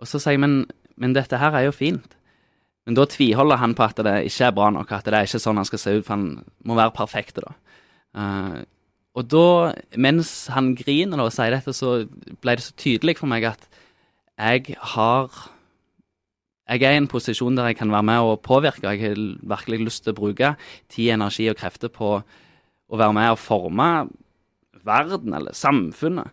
Og 0.00 0.10
så 0.10 0.20
sier 0.20 0.36
jeg, 0.36 0.42
men, 0.44 0.62
men 1.00 1.16
dette 1.16 1.38
her 1.40 1.54
er 1.54 1.68
jo 1.68 1.74
fint. 1.74 2.16
Men 2.84 2.98
da 2.98 3.06
tviholder 3.08 3.60
han 3.62 3.74
på 3.76 3.86
at 3.86 4.00
det 4.04 4.14
ikke 4.28 4.48
er 4.48 4.56
bra 4.56 4.68
nok, 4.74 4.92
at 4.92 5.08
det 5.08 5.16
er 5.16 5.28
ikke 5.28 5.40
sånn 5.40 5.60
han 5.60 5.68
skal 5.68 5.80
se 5.80 5.96
ut, 5.96 6.04
for 6.04 6.16
han 6.16 6.26
må 6.68 6.76
være 6.76 6.96
perfekt, 6.96 7.40
da. 7.40 7.54
Uh, 8.14 8.60
og 9.14 9.26
da, 9.30 9.46
mens 10.00 10.30
han 10.52 10.72
griner 10.78 11.18
da 11.18 11.28
og 11.28 11.34
sier 11.34 11.54
dette, 11.54 11.72
så 11.74 12.04
ble 12.42 12.56
det 12.58 12.66
så 12.66 12.76
tydelig 12.78 13.16
for 13.20 13.30
meg 13.30 13.46
at 13.54 13.66
jeg 14.34 14.74
har 14.94 15.30
Jeg 16.64 16.80
er 16.80 16.94
i 16.94 16.96
en 16.96 17.06
posisjon 17.06 17.58
der 17.58 17.66
jeg 17.68 17.76
kan 17.76 17.90
være 17.92 18.06
med 18.08 18.24
og 18.24 18.40
påvirke, 18.40 18.88
og 18.88 18.96
jeg 18.96 19.10
har 19.10 19.18
virkelig 19.44 19.84
lyst 19.84 20.04
til 20.04 20.14
å 20.14 20.16
bruke 20.16 20.54
tid, 20.88 21.10
energi 21.12 21.50
og 21.52 21.58
krefter 21.60 21.92
på 21.92 22.22
å 22.88 22.96
være 22.96 23.12
med 23.12 23.34
og 23.34 23.38
forme 23.38 23.88
verden 24.80 25.36
eller 25.36 25.52
samfunnet. 25.52 26.32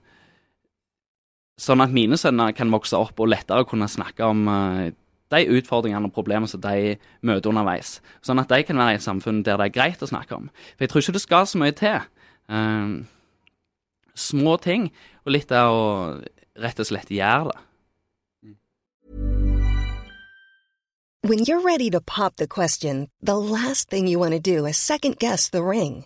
Sånn 1.62 1.84
at 1.84 1.94
mine 1.94 2.18
sønner 2.18 2.56
kan 2.58 2.72
vokse 2.74 2.98
opp 2.98 3.20
og 3.22 3.30
lettere 3.30 3.68
kunne 3.70 3.90
snakke 3.92 4.26
om 4.26 4.48
eh, 4.50 4.92
de 5.32 5.42
utfordringene 5.60 6.10
og 6.10 6.16
problemene 6.16 6.50
som 6.50 6.62
de 6.64 6.96
møter 7.28 7.52
underveis. 7.52 8.00
Sånn 8.26 8.42
at 8.42 8.50
de 8.52 8.64
kan 8.66 8.82
være 8.82 8.98
i 8.98 9.00
et 9.00 9.06
samfunn 9.06 9.44
der 9.46 9.62
det 9.62 9.70
er 9.70 9.76
greit 9.76 10.02
å 10.02 10.10
snakke 10.10 10.40
om. 10.40 10.50
For 10.74 10.86
jeg 10.86 10.94
tror 10.94 11.06
ikke 11.06 11.18
det 11.20 11.24
skal 11.28 11.50
så 11.50 11.62
mye 11.62 11.76
til. 11.78 12.08
Eh, 12.50 12.96
små 14.18 14.58
ting, 14.64 14.90
og 15.26 15.36
litt 15.38 15.54
av 15.54 15.76
å 15.76 15.84
rett 16.62 16.82
og 16.82 16.90
slett 16.90 17.14
gjøre 17.14 17.52
det. 17.52 17.60
When 21.24 21.46
you're 21.46 21.62
ready 21.62 21.92
to 21.92 22.02
pop 22.02 22.38
the 22.38 22.48
question, 22.48 23.08
the 23.22 23.38
last 23.38 23.92
thing 23.92 24.08
you 24.08 24.18
want 24.18 24.34
to 24.34 24.40
do 24.40 24.66
is 24.66 24.78
second 24.78 25.20
guess 25.20 25.50
the 25.50 25.62
ring. 25.62 26.06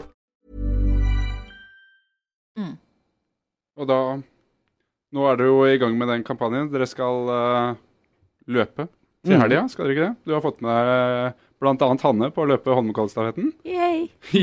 Og 3.81 3.87
da 3.89 3.97
Nå 5.11 5.25
er 5.27 5.35
dere 5.41 5.49
jo 5.51 5.65
i 5.67 5.75
gang 5.81 5.97
med 5.99 6.07
den 6.07 6.21
kampanjen. 6.23 6.69
Dere 6.71 6.85
skal 6.87 7.25
uh, 7.27 7.73
løpe 8.47 8.85
til 9.25 9.35
Mhm. 9.35 9.41
helga, 9.43 9.63
skal 9.69 9.85
dere 9.85 9.93
ikke 9.93 10.05
det? 10.07 10.15
Du 10.25 10.31
har 10.33 10.41
fått 10.41 10.61
med 10.63 10.71
deg 10.71 11.33
blant 11.61 11.81
annet 11.85 12.01
Hanne 12.07 12.29
på 12.33 12.41
å 12.41 12.47
løpe 12.49 12.73
Holmenkollstafetten. 12.73 13.51
Yay. 13.67 14.07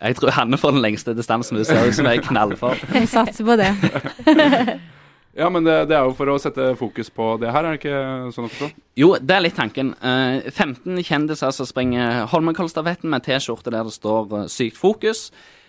Jeg 0.00 0.16
tror 0.16 0.30
Hanne 0.32 0.56
får 0.60 0.70
den 0.76 0.80
lengste 0.84 1.12
distansen. 1.16 1.58
Det 1.60 1.66
ser 1.68 1.88
ut 1.88 1.94
som 1.96 2.06
jeg 2.08 2.20
er 2.20 2.24
knallfor. 2.24 2.78
Jeg 2.94 3.08
satser 3.10 3.44
på 3.44 3.56
det. 3.60 3.68
Ja, 5.38 5.46
men 5.52 5.62
det, 5.62 5.76
det 5.86 5.94
er 5.94 6.08
jo 6.08 6.14
for 6.18 6.26
å 6.32 6.38
sette 6.42 6.72
fokus 6.78 7.06
på 7.14 7.36
det 7.38 7.52
her, 7.54 7.62
er 7.68 7.76
det 7.76 7.80
ikke 7.84 7.98
sånn 8.34 8.48
å 8.48 8.50
forstå? 8.50 8.68
Jo, 8.98 9.12
det 9.22 9.36
er 9.36 9.44
litt 9.44 9.54
tanken. 9.58 9.92
Eh, 10.02 10.48
15 10.50 10.98
kjendiser 11.06 11.52
som 11.54 11.68
springer 11.68 12.24
Holmenkollstafetten 12.32 13.12
med 13.12 13.22
T-skjorte 13.28 13.70
der 13.70 13.86
det 13.86 13.94
står 13.94 14.32
eh, 14.40 14.48
'Sykt 14.50 14.80
fokus'. 14.80 15.28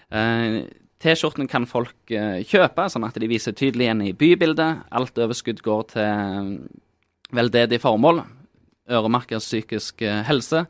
Eh, 0.10 0.63
T-skjorten 1.02 1.47
kan 1.50 1.67
folk 1.69 1.93
eh, 2.13 2.41
kjøpe, 2.45 2.88
sånn 2.89 3.06
at 3.06 3.19
de 3.21 3.30
viser 3.30 3.54
tydelig 3.58 3.86
igjen 3.86 4.02
i 4.06 4.13
bybildet. 4.17 4.82
Alt 4.91 5.21
overskudd 5.21 5.62
går 5.65 5.84
til 5.93 6.10
eh, 6.10 6.50
veldedig 7.38 7.80
formål. 7.86 8.24
Øremerket 8.89 9.45
psykisk 9.45 10.02
eh, 10.02 10.24
helse. 10.26 10.65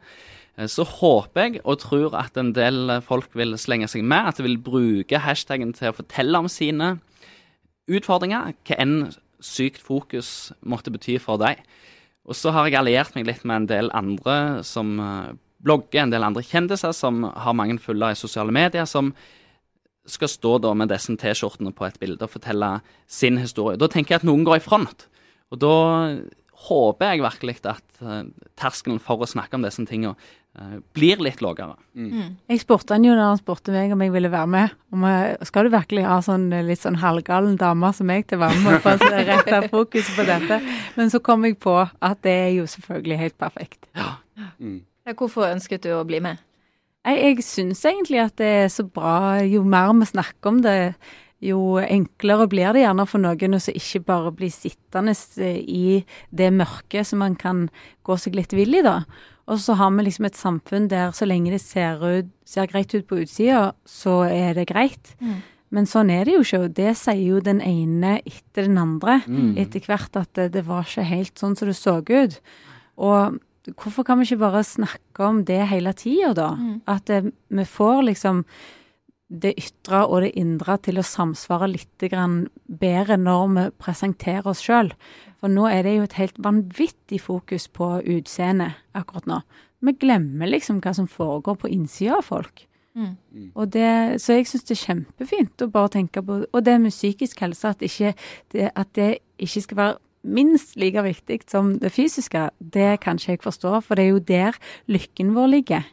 Eh, 0.59 0.67
Så 0.67 0.83
håper 0.83 1.47
jeg 1.47 1.61
og 1.63 1.79
tror 1.79 2.15
at 2.19 2.35
en 2.37 2.51
del 2.51 2.89
eh, 2.89 2.99
folk 3.07 3.31
vil 3.39 3.55
slenge 3.57 3.87
seg 3.87 4.03
med, 4.03 4.27
at 4.27 4.37
de 4.37 4.43
vil 4.49 4.59
bruke 4.59 5.23
hashtaggen 5.23 5.71
til 5.73 5.91
å 5.93 5.95
fortelle 5.95 6.43
om 6.43 6.51
sine 6.51 6.97
utfordringer, 7.97 8.53
hva 8.67 8.79
enn 8.81 8.97
sykt 9.41 9.81
fokus 9.81 10.51
måtte 10.61 10.93
bety 10.93 11.17
for 11.21 11.41
deg. 11.41 11.61
Og 12.29 12.37
så 12.37 12.53
har 12.53 12.69
jeg 12.69 12.77
alliert 12.77 13.15
meg 13.17 13.25
litt 13.27 13.45
med 13.47 13.63
en 13.63 13.69
del 13.71 13.91
andre 13.97 14.35
som 14.67 14.93
eh, 15.01 15.31
blogger, 15.65 16.03
en 16.03 16.13
del 16.13 16.25
andre 16.25 16.43
kjendiser 16.45 16.93
som 16.95 17.23
har 17.25 17.57
mange 17.57 17.79
følgere 17.81 18.15
i 18.15 18.19
sosiale 18.19 18.53
medier, 18.53 18.85
som 18.85 19.13
skal 20.09 20.29
stå 20.29 20.55
da 20.61 20.73
med 20.77 20.89
disse 20.89 21.13
T-skjortene 21.17 21.73
på 21.77 21.85
et 21.85 21.97
bilde 22.01 22.25
og 22.25 22.33
fortelle 22.33 22.79
sin 23.09 23.37
historie. 23.41 23.79
Da 23.79 23.89
tenker 23.89 24.15
jeg 24.15 24.23
at 24.23 24.29
noen 24.29 24.45
går 24.47 24.59
i 24.59 24.63
front. 24.65 25.07
Og 25.53 25.59
da 25.61 25.73
håper 26.67 27.13
jeg 27.13 27.23
virkelig 27.23 27.57
at 27.69 28.03
eh, 28.03 28.21
terskelen 28.59 29.01
for 29.01 29.23
å 29.23 29.29
snakke 29.29 29.57
om 29.57 29.65
disse 29.65 29.83
tingene 29.89 30.13
eh, 30.57 30.77
blir 30.95 31.21
litt 31.23 31.41
lavere. 31.41 31.77
Jeg 31.95 32.61
spurte 32.61 32.95
han 32.95 33.07
jo 33.07 33.15
når 33.15 33.31
han 33.31 33.41
spurte 33.41 33.73
meg 33.73 33.93
om 33.95 34.03
jeg 34.05 34.13
ville 34.13 34.31
være 34.33 34.51
med. 34.55 34.75
Om 34.93 35.07
jeg, 35.09 35.49
skal 35.49 35.67
du 35.67 35.73
virkelig 35.73 36.05
ha 36.07 36.19
sånn 36.25 36.51
eh, 36.53 36.65
litt 36.67 36.83
sånn 36.83 36.99
halvgalen 37.01 37.57
dame 37.61 37.91
som 37.97 38.09
meg 38.11 38.27
til 38.29 38.39
å 38.39 38.45
være 38.45 38.61
med 38.67 38.85
på 38.85 38.93
å 38.93 39.25
rette 39.31 39.63
fokus 39.73 40.13
på 40.17 40.27
dette? 40.29 40.61
Men 40.99 41.11
så 41.13 41.23
kom 41.23 41.47
jeg 41.49 41.57
på 41.61 41.75
at 41.81 42.23
det 42.27 42.37
er 42.45 42.53
jo 42.59 42.69
selvfølgelig 42.69 43.19
helt 43.25 43.37
perfekt. 43.41 43.83
Ja, 43.97 44.15
Hvorfor 45.17 45.49
ønsket 45.49 45.83
du 45.83 45.95
å 45.97 46.05
bli 46.07 46.21
med? 46.23 46.39
Jeg, 47.01 47.17
jeg 47.17 47.45
syns 47.45 47.81
egentlig 47.89 48.21
at 48.21 48.35
det 48.37 48.49
er 48.61 48.69
så 48.69 48.85
bra. 48.85 49.41
Jo 49.41 49.63
mer 49.65 49.89
vi 49.97 50.07
snakker 50.11 50.53
om 50.53 50.61
det, 50.61 50.93
jo 51.41 51.79
enklere 51.81 52.47
blir 52.49 52.73
det 52.75 52.83
gjerne 52.83 53.05
for 53.09 53.23
noen 53.23 53.57
å 53.57 53.59
så 53.61 53.73
ikke 53.73 54.03
bare 54.05 54.31
bli 54.37 54.49
sittende 54.53 55.15
eh, 55.41 55.59
i 55.61 55.85
det 56.29 56.51
mørket 56.53 57.09
som 57.09 57.23
man 57.23 57.35
kan 57.39 57.67
gå 58.05 58.17
seg 58.21 58.37
litt 58.37 58.53
vill 58.53 58.77
i, 58.77 58.83
da. 58.85 59.01
Og 59.51 59.59
så 59.59 59.75
har 59.79 59.89
vi 59.95 60.05
liksom 60.05 60.27
et 60.29 60.37
samfunn 60.37 60.87
der 60.91 61.15
så 61.17 61.25
lenge 61.27 61.51
det 61.51 61.63
ser, 61.63 61.97
ut, 61.99 62.29
ser 62.47 62.69
greit 62.71 62.93
ut 62.93 63.07
på 63.09 63.23
utsida, 63.23 63.71
så 63.89 64.21
er 64.29 64.53
det 64.55 64.69
greit. 64.69 65.15
Men 65.71 65.87
sånn 65.87 66.11
er 66.13 66.27
det 66.27 66.35
jo 66.35 66.43
ikke, 66.45 66.59
og 66.67 66.73
det 66.77 66.91
sier 66.99 67.23
jo 67.25 67.39
den 67.43 67.61
ene 67.63 68.19
etter 68.21 68.67
den 68.67 68.77
andre 68.77 69.21
etter 69.59 69.83
hvert 69.87 70.15
at 70.19 70.29
det, 70.35 70.51
det 70.53 70.65
var 70.67 70.85
ikke 70.85 71.07
helt 71.07 71.39
sånn 71.39 71.55
som 71.57 71.67
det 71.71 71.75
så 71.79 71.97
ut. 72.03 72.37
Og 73.01 73.39
hvorfor 73.79 74.03
kan 74.05 74.19
vi 74.19 74.27
ikke 74.29 74.43
bare 74.45 74.63
snakke 74.67 75.25
om 75.25 75.43
det 75.47 75.61
hele 75.71 75.93
tida, 75.93 76.33
da? 76.37 76.49
At 76.87 77.07
det, 77.07 77.33
vi 77.49 77.65
får 77.65 78.03
liksom 78.11 78.45
det 79.31 79.53
ytre 79.59 80.03
og 80.05 80.25
det 80.25 80.33
indre 80.39 80.75
til 80.83 80.99
å 80.99 81.07
samsvare 81.07 81.69
litt 81.71 82.03
grann 82.11 82.43
bedre 82.67 83.15
når 83.17 83.53
vi 83.55 83.65
presenterer 83.79 84.49
oss 84.51 84.63
sjøl. 84.65 84.91
For 85.39 85.51
nå 85.51 85.69
er 85.71 85.85
det 85.87 85.95
jo 85.95 86.07
et 86.07 86.17
helt 86.19 86.41
vanvittig 86.43 87.21
fokus 87.23 87.69
på 87.71 87.93
utseende 88.01 88.73
akkurat 88.97 89.29
nå. 89.29 89.39
Vi 89.81 89.95
glemmer 89.97 90.51
liksom 90.51 90.81
hva 90.83 90.93
som 90.93 91.07
foregår 91.09 91.57
på 91.63 91.71
innsida 91.71 92.19
av 92.19 92.27
folk. 92.27 92.67
Og 93.55 93.71
det, 93.71 94.19
så 94.19 94.35
jeg 94.35 94.49
syns 94.49 94.67
det 94.67 94.75
er 94.75 94.81
kjempefint 94.81 95.63
å 95.63 95.69
bare 95.71 95.93
tenke 95.93 96.19
på 96.27 96.41
Og 96.43 96.63
det 96.65 96.73
med 96.83 96.91
psykisk 96.91 97.39
helse, 97.39 97.69
at, 97.71 97.81
ikke, 97.81 98.13
det, 98.51 98.67
at 98.75 98.89
det 98.99 99.11
ikke 99.39 99.63
skal 99.63 99.79
være 99.79 99.99
minst 100.21 100.75
like 100.77 101.01
viktig 101.01 101.41
som 101.49 101.73
det 101.81 101.91
fysiske, 101.95 102.49
det 102.59 102.99
kan 103.01 103.17
ikke 103.17 103.35
jeg 103.35 103.41
forstå, 103.43 103.73
for 103.85 103.97
det 103.97 104.05
er 104.05 104.11
jo 104.11 104.19
der 104.19 104.59
lykken 104.91 105.33
vår 105.35 105.47
ligger. 105.55 105.87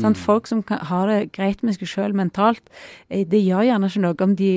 Sant? 0.00 0.20
Folk 0.20 0.46
som 0.46 0.62
kan, 0.62 0.78
har 0.86 1.08
det 1.10 1.32
greit 1.34 1.62
med 1.62 1.76
seg 1.76 1.90
sjøl 1.90 2.14
mentalt, 2.14 2.62
eh, 3.10 3.26
det 3.26 3.42
gjør 3.42 3.66
gjerne 3.66 3.90
ikke 3.90 4.04
noe 4.04 4.28
om 4.28 4.36
de 4.38 4.52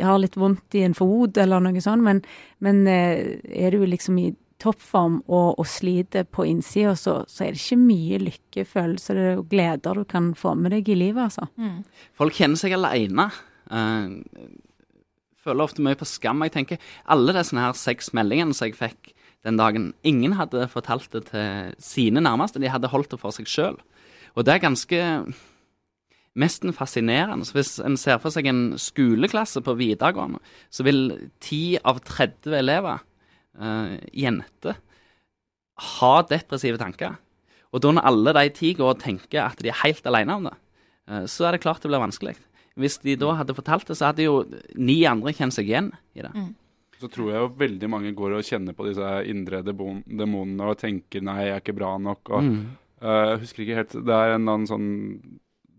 har 0.00 0.20
litt 0.20 0.36
vondt 0.38 0.76
i 0.76 0.84
en 0.86 0.94
fot 0.94 1.40
eller 1.40 1.60
noe 1.64 1.82
sånt, 1.82 2.04
men, 2.06 2.22
men 2.60 2.86
eh, 2.86 3.40
er 3.50 3.74
du 3.74 3.84
liksom 3.86 4.18
i 4.22 4.30
toppform 4.60 5.22
og, 5.24 5.58
og 5.58 5.66
sliter 5.66 6.26
på 6.28 6.44
innsida, 6.44 6.94
så, 6.98 7.22
så 7.28 7.46
er 7.46 7.54
det 7.54 7.62
ikke 7.62 7.80
mye 7.80 8.18
lykkefølelse 8.26 9.16
og 9.38 9.46
gleder 9.50 10.02
du 10.02 10.04
kan 10.08 10.34
få 10.36 10.54
med 10.54 10.74
deg 10.76 10.90
i 10.92 10.98
livet, 11.00 11.30
altså. 11.30 11.48
Folk 12.18 12.36
kjenner 12.36 12.60
seg 12.60 12.76
alene. 12.76 13.30
Eh, 13.72 14.18
føler 15.44 15.64
ofte 15.64 15.84
mye 15.84 15.98
på 15.98 16.08
skam. 16.08 16.42
Jeg 16.46 16.54
tenker 16.56 16.90
alle 17.10 17.34
disse 17.36 17.56
her 17.56 17.76
seks 17.78 18.12
meldingene 18.16 18.56
som 18.56 18.68
jeg 18.68 18.78
fikk 18.78 19.14
den 19.46 19.56
dagen, 19.56 19.92
ingen 20.04 20.34
hadde 20.36 20.66
fortalt 20.68 21.08
det 21.14 21.30
til 21.30 21.70
sine 21.80 22.20
nærmeste, 22.20 22.60
de 22.60 22.68
hadde 22.68 22.90
holdt 22.92 23.14
det 23.14 23.20
for 23.22 23.32
seg 23.32 23.48
sjøl. 23.48 23.78
Og 24.36 24.44
det 24.44 24.52
er 24.52 24.66
ganske 24.66 24.98
nesten 26.38 26.74
fascinerende. 26.76 27.46
Så 27.48 27.56
hvis 27.56 27.72
en 27.82 27.96
ser 28.00 28.20
for 28.22 28.34
seg 28.34 28.50
en 28.50 28.76
skoleklasse 28.80 29.62
på 29.64 29.76
videregående, 29.80 30.42
så 30.70 30.84
vil 30.86 31.30
10 31.40 31.80
av 31.88 32.02
30 32.06 32.58
elever, 32.60 33.00
uh, 33.60 33.96
jenter, 34.12 34.78
ha 35.96 36.14
depressive 36.28 36.80
tanker. 36.80 37.16
Og 37.72 37.82
da 37.82 37.94
når 37.94 38.08
alle 38.12 38.36
de 38.36 38.46
ti 38.54 38.74
går 38.76 38.94
og 38.94 39.02
tenker 39.02 39.46
at 39.46 39.62
de 39.62 39.72
er 39.72 39.82
helt 39.86 40.06
alene 40.06 40.36
om 40.36 40.48
det, 40.50 40.56
uh, 41.10 41.24
så 41.24 41.48
er 41.48 41.56
det 41.56 41.64
klart 41.64 41.82
det 41.82 41.90
blir 41.90 42.04
vanskelig. 42.04 42.36
Hvis 42.80 42.98
de 43.04 43.14
da 43.20 43.34
hadde 43.38 43.54
fortalt 43.56 43.86
det, 43.90 43.96
så 43.98 44.08
hadde 44.10 44.24
jo 44.26 44.40
ni 44.80 45.02
andre 45.08 45.32
kjent 45.36 45.54
seg 45.56 45.68
igjen 45.70 45.92
i 46.16 46.24
det. 46.26 46.32
Så 47.00 47.08
tror 47.12 47.30
jeg 47.32 47.40
jo 47.40 47.48
veldig 47.60 47.88
mange 47.88 48.10
går 48.16 48.34
og 48.36 48.44
kjenner 48.44 48.74
på 48.76 48.84
disse 48.90 49.10
indre 49.30 49.62
demonene 49.64 50.66
og 50.68 50.76
tenker 50.82 51.22
nei, 51.24 51.46
jeg 51.46 51.54
er 51.56 51.62
ikke 51.62 51.76
bra 51.78 51.94
nok. 51.98 52.28
Og, 52.36 52.42
Mm. 52.44 52.66
uh, 53.00 53.26
jeg 53.32 53.38
husker 53.44 53.62
ikke 53.64 53.78
helt, 53.80 53.92
Det 54.04 54.12
er 54.16 54.34
en 54.34 54.42
eller 54.42 54.54
annen 54.58 54.66
sånn 54.68 54.90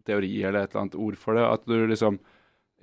teori 0.06 0.32
eller 0.44 0.64
et 0.64 0.72
eller 0.74 0.82
annet 0.82 0.96
ord 0.98 1.18
for 1.22 1.36
det. 1.38 1.44
At 1.46 1.66
du 1.70 1.76
liksom 1.88 2.18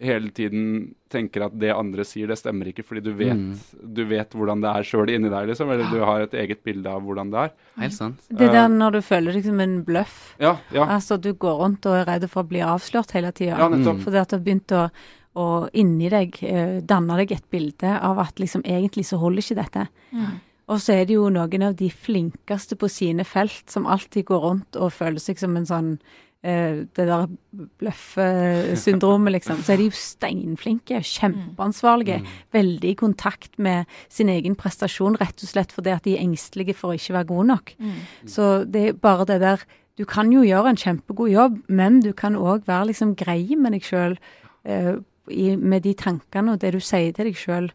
hele 0.01 0.31
tiden 0.31 0.95
tenker 1.11 1.43
at 1.47 1.55
det 1.59 1.71
andre 1.75 2.05
sier, 2.07 2.29
det 2.31 2.37
stemmer 2.39 2.69
ikke, 2.71 2.85
fordi 2.87 3.01
du 3.03 3.13
vet, 3.19 3.35
Mm. 3.35 3.55
du 3.95 4.05
vet 4.05 4.31
hvordan 4.31 4.61
det 4.63 4.71
er 4.77 4.83
sjøl 4.87 5.11
inni 5.11 5.29
deg, 5.33 5.49
liksom. 5.49 5.71
Eller 5.71 5.91
du 5.91 5.99
har 6.05 6.21
et 6.21 6.33
eget 6.35 6.63
bilde 6.63 6.87
av 6.87 7.03
hvordan 7.03 7.31
det 7.33 7.39
er. 7.47 7.51
Helt 7.81 7.93
sant. 7.97 8.21
Det 8.31 8.51
der 8.53 8.69
når 8.69 8.93
du 8.93 9.01
føler 9.03 9.33
deg 9.33 9.45
som 9.45 9.61
en 9.61 9.83
bløff. 9.85 10.35
Ja, 10.39 10.57
ja. 10.73 10.85
Altså, 10.87 11.19
du 11.21 11.33
går 11.35 11.59
rundt 11.63 11.87
og 11.87 11.95
er 11.95 12.05
redd 12.07 12.29
for 12.31 12.43
å 12.45 12.49
bli 12.49 12.61
avslørt 12.61 13.11
hele 13.13 13.33
tida. 13.33 13.57
Ja, 13.59 13.69
nettopp. 13.69 14.01
Fordi 14.05 14.21
at 14.21 14.29
du 14.29 14.37
har 14.37 14.45
begynt 14.45 14.71
å, 14.77 14.91
å 15.39 15.69
inni 15.73 16.09
deg 16.11 16.39
eh, 16.43 16.81
danne 16.81 17.17
deg 17.17 17.33
et 17.33 17.51
bilde 17.51 17.99
av 18.01 18.19
at 18.19 18.39
liksom 18.39 18.63
egentlig 18.65 19.05
så 19.07 19.19
holder 19.19 19.43
ikke 19.43 19.63
dette. 19.65 19.89
Og 20.69 20.79
så 20.85 20.93
er 21.01 21.07
det 21.07 21.15
jo 21.15 21.31
noen 21.33 21.63
av 21.63 21.75
de 21.77 21.89
flinkeste 21.89 22.77
på 22.77 22.91
sine 22.93 23.25
felt 23.25 23.71
som 23.73 23.87
alltid 23.87 24.27
går 24.29 24.41
rundt 24.45 24.77
og 24.77 24.93
føler 24.93 25.19
seg 25.19 25.39
som 25.41 25.57
en 25.57 25.65
sånn 25.65 25.95
eh, 25.99 26.05
det 26.43 26.95
der 26.95 27.27
bløffesyndromet, 27.81 29.33
liksom. 29.35 29.59
Så 29.67 29.73
er 29.75 29.81
de 29.81 29.89
jo 29.89 29.97
steinflinke, 29.99 31.01
kjempeansvarlige, 31.03 32.21
veldig 32.55 32.93
i 32.93 32.99
kontakt 33.01 33.59
med 33.59 33.91
sin 34.09 34.31
egen 34.31 34.55
prestasjon, 34.55 35.19
rett 35.19 35.43
og 35.43 35.51
slett 35.51 35.75
fordi 35.75 35.91
at 35.91 36.07
de 36.07 36.15
er 36.15 36.23
engstelige 36.23 36.77
for 36.79 36.93
å 36.93 36.99
ikke 37.01 37.17
være 37.17 37.31
gode 37.33 37.49
nok. 37.51 37.75
Så 38.31 38.65
det 38.71 38.85
er 38.89 38.93
bare 39.03 39.27
det 39.27 39.41
der 39.43 39.67
Du 39.99 40.05
kan 40.07 40.31
jo 40.31 40.45
gjøre 40.47 40.71
en 40.71 40.79
kjempegod 40.79 41.31
jobb, 41.33 41.59
men 41.67 42.01
du 42.01 42.13
kan 42.15 42.37
òg 42.39 42.69
være 42.71 42.93
liksom 42.93 43.17
grei 43.19 43.57
med 43.59 43.75
deg 43.75 43.83
sjøl 43.83 44.15
med 44.63 45.83
de 45.83 45.95
tankene 45.99 46.53
og 46.55 46.61
det 46.63 46.71
du 46.77 46.79
sier 46.79 47.11
til 47.13 47.27
deg 47.27 47.37
sjøl 47.37 47.67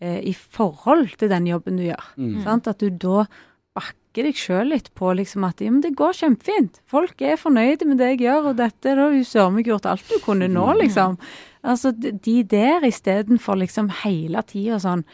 i 0.00 0.34
forhold 0.36 1.16
til 1.16 1.32
den 1.32 1.46
jobben 1.48 1.76
du 1.80 1.86
gjør. 1.88 2.04
Sant? 2.44 2.68
At 2.68 2.80
du 2.84 2.90
da 2.90 3.24
bakker 3.76 4.26
deg 4.26 4.38
sjøl 4.38 4.72
litt 4.72 4.90
på 4.98 5.12
liksom 5.14 5.46
at 5.46 5.62
ja, 5.62 5.70
men 5.70 5.82
det 5.84 5.94
går 5.98 6.16
kjempefint. 6.18 6.80
Folk 6.90 7.22
er 7.22 7.40
fornøyde 7.40 7.86
med 7.86 8.00
det 8.02 8.14
jeg 8.14 8.24
gjør, 8.26 8.50
og 8.50 8.60
dette 8.60 8.96
har 8.96 9.14
du 9.14 9.24
søren 9.26 9.56
meg 9.56 9.70
gjort 9.70 9.88
alt 9.90 10.06
du 10.10 10.18
kunne 10.24 10.50
nå, 10.50 10.66
liksom. 10.82 11.18
Altså 11.60 11.92
de 11.92 12.14
de 12.24 12.40
der 12.48 12.86
istedenfor 12.88 13.60
liksom 13.60 13.92
hele 14.02 14.42
tida 14.48 14.80
sånn. 14.82 15.04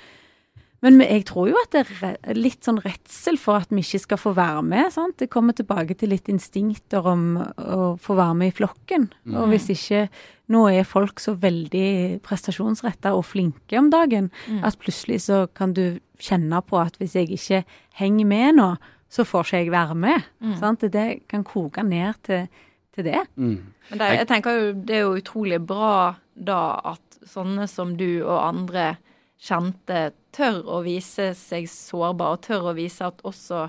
Men 0.84 1.00
jeg 1.00 1.24
tror 1.26 1.48
jo 1.50 1.58
at 1.58 1.72
det 1.74 1.84
er 2.04 2.36
litt 2.38 2.66
sånn 2.66 2.78
redsel 2.84 3.38
for 3.40 3.64
at 3.64 3.72
vi 3.72 3.82
ikke 3.82 4.02
skal 4.02 4.20
få 4.20 4.32
være 4.36 4.62
med. 4.62 4.92
sant? 4.94 5.16
Det 5.18 5.30
kommer 5.32 5.56
tilbake 5.56 5.96
til 5.98 6.12
litt 6.12 6.28
instinkter 6.30 7.06
om 7.10 7.24
å 7.40 7.96
få 7.98 8.16
være 8.18 8.36
med 8.38 8.52
i 8.52 8.56
flokken. 8.56 9.08
Og 9.32 9.48
hvis 9.50 9.70
ikke 9.72 10.06
Nå 10.52 10.62
er 10.70 10.86
folk 10.86 11.18
så 11.22 11.34
veldig 11.42 12.20
prestasjonsretta 12.26 13.14
og 13.16 13.24
flinke 13.26 13.80
om 13.80 13.88
dagen 13.90 14.28
at 14.62 14.78
plutselig 14.78 15.24
så 15.24 15.46
kan 15.50 15.72
du 15.74 15.98
kjenne 16.22 16.60
på 16.62 16.78
at 16.78 16.96
hvis 17.00 17.16
jeg 17.18 17.32
ikke 17.34 17.64
henger 17.98 18.28
med 18.30 18.60
nå, 18.60 18.68
så 19.10 19.24
får 19.26 19.46
ikke 19.46 19.58
jeg 19.58 19.72
være 19.74 19.96
med. 19.98 20.28
sant? 20.60 20.86
Det 20.92 21.26
kan 21.30 21.44
koke 21.46 21.82
ned 21.86 22.14
til, 22.26 22.46
til 22.94 23.08
det. 23.08 23.24
Mm. 23.36 23.72
Men 23.90 23.98
det, 23.98 24.12
jeg 24.20 24.28
tenker 24.30 24.56
jo 24.56 24.70
det 24.86 24.96
er 24.96 25.04
jo 25.04 25.18
utrolig 25.20 25.60
bra 25.66 26.14
da 26.34 26.60
at 26.94 27.20
sånne 27.26 27.66
som 27.70 27.96
du 27.98 28.22
og 28.22 28.38
andre 28.38 28.96
kjente 29.42 30.10
tør 30.36 30.62
å 30.78 30.80
vise 30.84 31.30
seg 31.36 31.68
sårbar, 31.70 32.36
og 32.36 32.44
tør 32.46 32.70
å 32.70 32.76
vise 32.76 33.06
at 33.06 33.22
også 33.26 33.66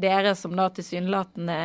dere 0.00 0.34
som 0.38 0.54
da 0.56 0.68
tilsynelatende 0.74 1.58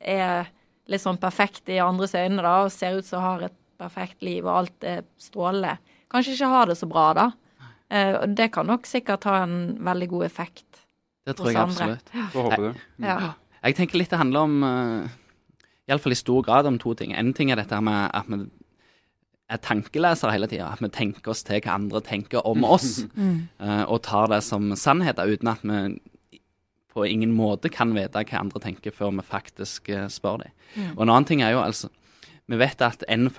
er 0.00 0.48
litt 0.88 1.02
sånn 1.02 1.20
perfekte 1.20 1.76
i 1.76 1.82
andres 1.82 2.14
øyne 2.16 2.42
da, 2.44 2.56
og 2.64 2.72
ser 2.72 2.98
ut 2.98 3.08
som 3.08 3.24
har 3.24 3.46
et 3.46 3.56
perfekt 3.84 4.24
liv 4.26 4.44
og 4.44 4.56
alt 4.58 4.86
er 4.88 5.04
strålende, 5.20 5.76
kanskje 6.12 6.36
ikke 6.38 6.52
har 6.52 6.70
det 6.70 6.78
så 6.80 6.88
bra 6.90 7.08
da. 7.16 7.30
Eh, 7.92 8.14
og 8.18 8.34
det 8.38 8.50
kan 8.54 8.66
nok 8.68 8.88
sikkert 8.88 9.26
ha 9.28 9.42
en 9.44 9.58
veldig 9.84 10.08
god 10.16 10.26
effekt. 10.26 10.84
Det 11.24 11.36
tror 11.36 11.50
hos 11.50 11.54
jeg 11.54 11.62
andre. 11.62 11.90
absolutt. 11.92 12.32
Får 12.32 12.48
håpe 12.48 12.62
det. 12.64 12.74
Ja. 13.04 13.18
Jeg 13.64 13.78
tenker 13.78 14.00
litt 14.00 14.10
det 14.12 14.20
handler 14.20 14.44
om 14.44 14.64
uh, 14.66 15.12
Iallfall 15.88 16.12
i 16.12 16.18
stor 16.20 16.44
grad 16.44 16.68
om 16.68 16.76
to 16.80 16.92
ting. 16.98 17.14
En 17.16 17.32
ting 17.36 17.52
er 17.52 17.60
dette 17.60 17.78
med 17.84 18.10
at 18.12 18.28
vi 18.28 18.42
er 19.52 19.60
tankelesere 19.64 20.32
hele 20.34 20.48
tida. 20.48 20.70
At 20.72 20.82
vi 20.84 20.90
tenker 20.92 21.32
oss 21.32 21.44
til 21.46 21.60
hva 21.64 21.76
andre 21.78 22.02
tenker 22.04 22.44
om 22.48 22.64
oss, 22.76 23.04
eh, 23.14 23.84
og 23.84 24.02
tar 24.06 24.30
det 24.32 24.42
som 24.46 24.72
sannheter 24.78 25.28
uten 25.28 25.52
at 25.52 25.64
vi 25.64 26.00
på 26.94 27.04
ingen 27.10 27.32
måte 27.34 27.72
kan 27.74 27.90
vite 27.96 28.22
hva 28.22 28.40
andre 28.40 28.62
tenker 28.62 28.94
før 28.94 29.16
vi 29.16 29.26
faktisk 29.26 29.90
eh, 29.92 30.06
spør 30.12 30.44
dem. 30.44 30.54
Og 30.94 31.04
en 31.04 31.10
annen 31.10 31.28
ting 31.28 31.42
er 31.42 31.56
jo 31.56 31.62
altså 31.64 31.90
Vi 32.50 32.58
vet 32.60 32.82
at 32.84 33.04
en 33.08 33.30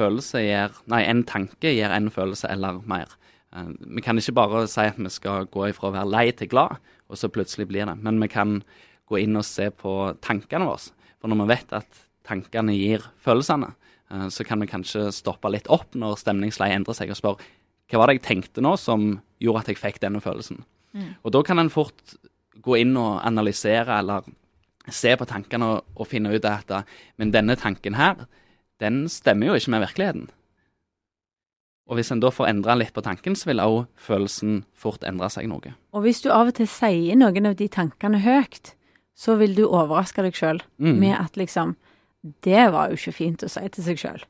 tanke 1.29 1.71
gir 1.75 1.93
en 1.93 2.09
følelse 2.09 2.49
eller 2.49 2.81
mer. 2.89 3.11
Eh, 3.55 3.71
vi 3.97 4.01
kan 4.01 4.17
ikke 4.17 4.35
bare 4.35 4.65
si 4.67 4.81
at 4.81 4.97
vi 4.97 5.11
skal 5.13 5.47
gå 5.51 5.69
ifra 5.69 5.89
å 5.89 5.95
være 5.95 6.11
lei 6.11 6.25
til 6.31 6.49
glad, 6.51 6.77
og 7.09 7.19
så 7.19 7.29
plutselig 7.29 7.67
blir 7.69 7.85
det. 7.85 7.97
Men 8.01 8.19
vi 8.21 8.27
kan 8.31 8.61
gå 9.09 9.21
inn 9.21 9.37
og 9.37 9.45
se 9.45 9.69
på 9.69 10.15
tankene 10.25 10.65
våre. 10.65 10.91
For 11.21 11.29
når 11.29 11.43
vi 11.43 11.51
vet 11.53 11.75
at 11.77 12.05
tankene 12.25 12.73
gir 12.73 13.05
følelsene, 13.21 13.73
eh, 14.11 14.27
så 14.29 14.45
kan 14.47 14.59
vi 14.59 14.71
kanskje 14.71 15.11
stoppe 15.13 15.51
litt 15.53 15.69
opp 15.69 15.93
når 15.93 16.17
stemningsleiet 16.23 16.81
endrer 16.81 16.97
seg, 16.97 17.13
og 17.13 17.21
spørre 17.21 17.53
hva 17.85 17.99
var 18.01 18.09
det 18.09 18.17
jeg 18.17 18.25
tenkte 18.25 18.63
nå 18.65 18.71
som 18.81 19.19
gjorde 19.37 19.61
at 19.61 19.67
jeg 19.69 19.77
fikk 19.77 19.99
denne 20.01 20.17
følelsen. 20.23 20.63
Og 21.21 21.33
da 21.35 21.41
kan 21.45 21.59
en 21.59 21.69
fort 21.69 22.15
gå 22.65 22.79
inn 22.79 22.95
og 22.97 23.19
analysere 23.21 23.99
eller 23.99 24.25
se 24.89 25.11
på 25.17 25.27
tankene 25.29 25.67
og, 25.67 25.85
og 25.99 26.07
finne 26.09 26.31
ut 26.33 26.45
at 26.49 26.71
eh, 26.71 26.87
men 27.21 27.33
denne 27.33 27.57
tanken 27.59 27.97
her, 27.99 28.25
den 28.79 29.05
stemmer 29.09 29.47
jo 29.47 29.53
ikke 29.59 29.71
med 29.75 29.85
virkeligheten. 29.85 30.29
Og 31.85 31.99
hvis 31.99 32.09
en 32.11 32.19
da 32.23 32.31
får 32.33 32.49
endra 32.49 32.73
litt 32.79 32.93
på 32.95 33.03
tanken, 33.05 33.35
så 33.38 33.51
vil 33.51 33.61
òg 33.61 33.83
følelsen 34.01 34.63
fort 34.73 35.03
endre 35.05 35.29
seg 35.29 35.45
noe. 35.51 35.75
Og 35.93 36.01
hvis 36.01 36.23
du 36.23 36.31
av 36.33 36.49
og 36.49 36.55
til 36.57 36.67
sier 36.69 37.15
noen 37.19 37.45
av 37.51 37.55
de 37.59 37.67
tankene 37.69 38.23
høyt, 38.25 38.73
så 39.15 39.38
vil 39.39 39.53
du 39.55 39.67
overraske 39.67 40.23
deg 40.25 40.33
sjøl 40.35 40.61
Mm. 40.79 40.99
med 40.99 41.15
at 41.19 41.35
liksom 41.38 41.75
Det 42.41 42.71
var 42.73 42.89
jo 42.89 42.95
ikke 42.97 43.13
fint 43.13 43.43
å 43.43 43.47
si 43.49 43.67
til 43.69 43.83
seg 43.83 43.97
sjøl. 44.01 44.23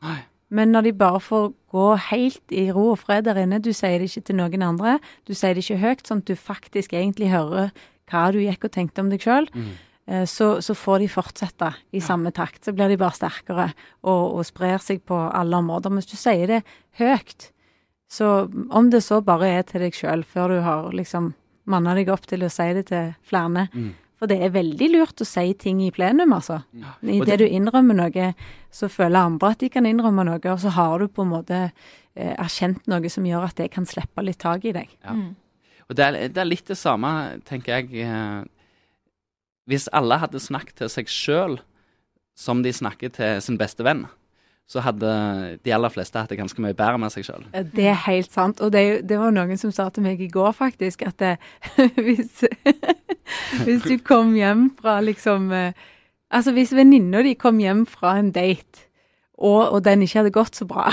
Men 0.49 0.71
når 0.73 0.81
de 0.83 0.91
bare 0.93 1.19
får 1.19 1.53
gå 1.71 1.97
helt 1.97 2.51
i 2.51 2.69
ro 2.69 2.91
og 2.91 2.99
fred 2.99 3.23
der 3.23 3.35
inne, 3.39 3.61
du 3.61 3.71
sier 3.71 3.99
det 3.99 4.09
ikke 4.11 4.25
til 4.25 4.35
noen 4.35 4.61
andre, 4.61 4.99
du 5.25 5.33
sier 5.33 5.53
det 5.55 5.63
ikke 5.63 5.79
høyt, 5.79 6.03
sånn 6.03 6.17
at 6.17 6.25
du 6.25 6.35
faktisk 6.35 6.91
egentlig 6.91 7.29
hører 7.31 7.71
hva 8.11 8.31
du 8.33 8.39
gikk 8.39 8.65
og 8.65 8.71
tenkte 8.73 8.99
om 8.99 9.09
deg 9.09 9.21
sjøl, 9.21 9.47
Mm. 9.55 9.71
Så, 10.05 10.61
så 10.61 10.75
får 10.77 10.99
de 11.01 11.09
fortsette 11.09 11.71
i 11.97 12.01
samme 12.03 12.29
takt. 12.35 12.61
Så 12.65 12.75
blir 12.77 12.91
de 12.91 12.99
bare 13.01 13.17
sterkere 13.17 13.71
og, 14.05 14.37
og 14.37 14.45
sprer 14.45 14.77
seg 14.83 15.01
på 15.07 15.17
alle 15.17 15.57
områder. 15.57 15.89
Men 15.89 16.03
hvis 16.03 16.11
du 16.11 16.19
sier 16.19 16.51
det 16.51 16.61
høyt, 16.99 17.49
så 18.11 18.45
om 18.69 18.91
det 18.93 19.01
så 19.03 19.21
bare 19.25 19.49
er 19.57 19.65
til 19.65 19.81
deg 19.81 19.97
sjøl, 19.97 20.23
før 20.23 20.53
du 20.53 20.59
har 20.65 20.91
liksom 20.93 21.33
manna 21.65 21.95
deg 21.97 22.11
opp 22.13 22.27
til 22.29 22.45
å 22.45 22.51
si 22.53 22.67
det 22.77 22.87
til 22.91 23.15
flere 23.25 23.65
For 24.15 24.31
det 24.31 24.37
er 24.45 24.53
veldig 24.53 24.87
lurt 24.93 25.21
å 25.21 25.27
si 25.27 25.53
ting 25.59 25.81
i 25.83 25.91
plenum, 25.91 26.31
altså. 26.37 26.61
det 27.01 27.17
Idet 27.17 27.39
du 27.41 27.45
innrømmer 27.49 27.97
noe, 27.97 28.27
så 28.71 28.87
føler 28.87 29.25
andre 29.25 29.49
at 29.51 29.59
de 29.59 29.69
kan 29.73 29.85
innrømme 29.89 30.23
noe, 30.23 30.39
og 30.39 30.61
så 30.61 30.71
har 30.71 31.01
du 31.01 31.09
på 31.11 31.25
en 31.25 31.33
måte 31.33 31.57
eh, 31.65 32.31
erkjent 32.37 32.85
noe 32.87 33.11
som 33.11 33.25
gjør 33.27 33.49
at 33.49 33.57
det 33.59 33.71
kan 33.73 33.85
slippe 33.89 34.23
litt 34.23 34.39
tak 34.39 34.63
i 34.69 34.71
deg. 34.77 34.93
Og 35.89 35.97
det 35.97 36.05
er, 36.05 36.19
det 36.31 36.41
er 36.41 36.47
litt 36.47 36.69
det 36.69 36.77
samme, 36.79 37.11
tenker 37.45 37.81
jeg. 37.81 38.05
Eh, 39.65 39.69
hvis 39.69 39.89
alle 39.91 40.19
hadde 40.21 40.39
snakket 40.39 40.75
til 40.75 40.89
seg 40.89 41.09
sjøl 41.09 41.59
som 42.37 42.63
de 42.63 42.73
snakker 42.73 43.09
til 43.09 43.41
sin 43.41 43.57
beste 43.57 43.83
venn, 43.83 44.05
så 44.65 44.81
hadde 44.81 45.09
de 45.61 45.73
aller 45.73 45.89
fleste 45.93 46.17
hatt 46.17 46.31
det 46.33 46.39
ganske 46.39 46.61
mye 46.61 46.73
bedre 46.73 46.97
med 46.97 47.13
seg 47.13 47.27
sjøl. 47.27 47.43
Det 47.53 47.85
er 47.85 47.99
helt 48.07 48.31
sant. 48.33 48.61
Og 48.65 48.71
det, 48.73 49.05
det 49.05 49.19
var 49.21 49.33
noen 49.33 49.59
som 49.61 49.71
sa 49.73 49.91
til 49.93 50.05
meg 50.05 50.21
i 50.21 50.29
går, 50.31 50.55
faktisk, 50.57 51.05
at 51.05 51.19
det, 51.21 51.35
hvis, 52.05 52.43
hvis 53.65 53.85
du 53.85 53.99
kom 54.01 54.33
hjem 54.37 54.71
fra 54.79 55.01
liksom 55.01 55.51
eh, 55.53 55.73
Altså 56.35 56.51
hvis 56.55 56.71
venninna 56.73 57.21
di 57.21 57.35
kom 57.37 57.59
hjem 57.61 57.83
fra 57.85 58.15
en 58.17 58.31
date, 58.33 58.87
og, 59.37 59.69
og 59.69 59.83
den 59.85 60.01
ikke 60.01 60.17
hadde 60.17 60.33
gått 60.33 60.57
så 60.57 60.65
bra 60.67 60.87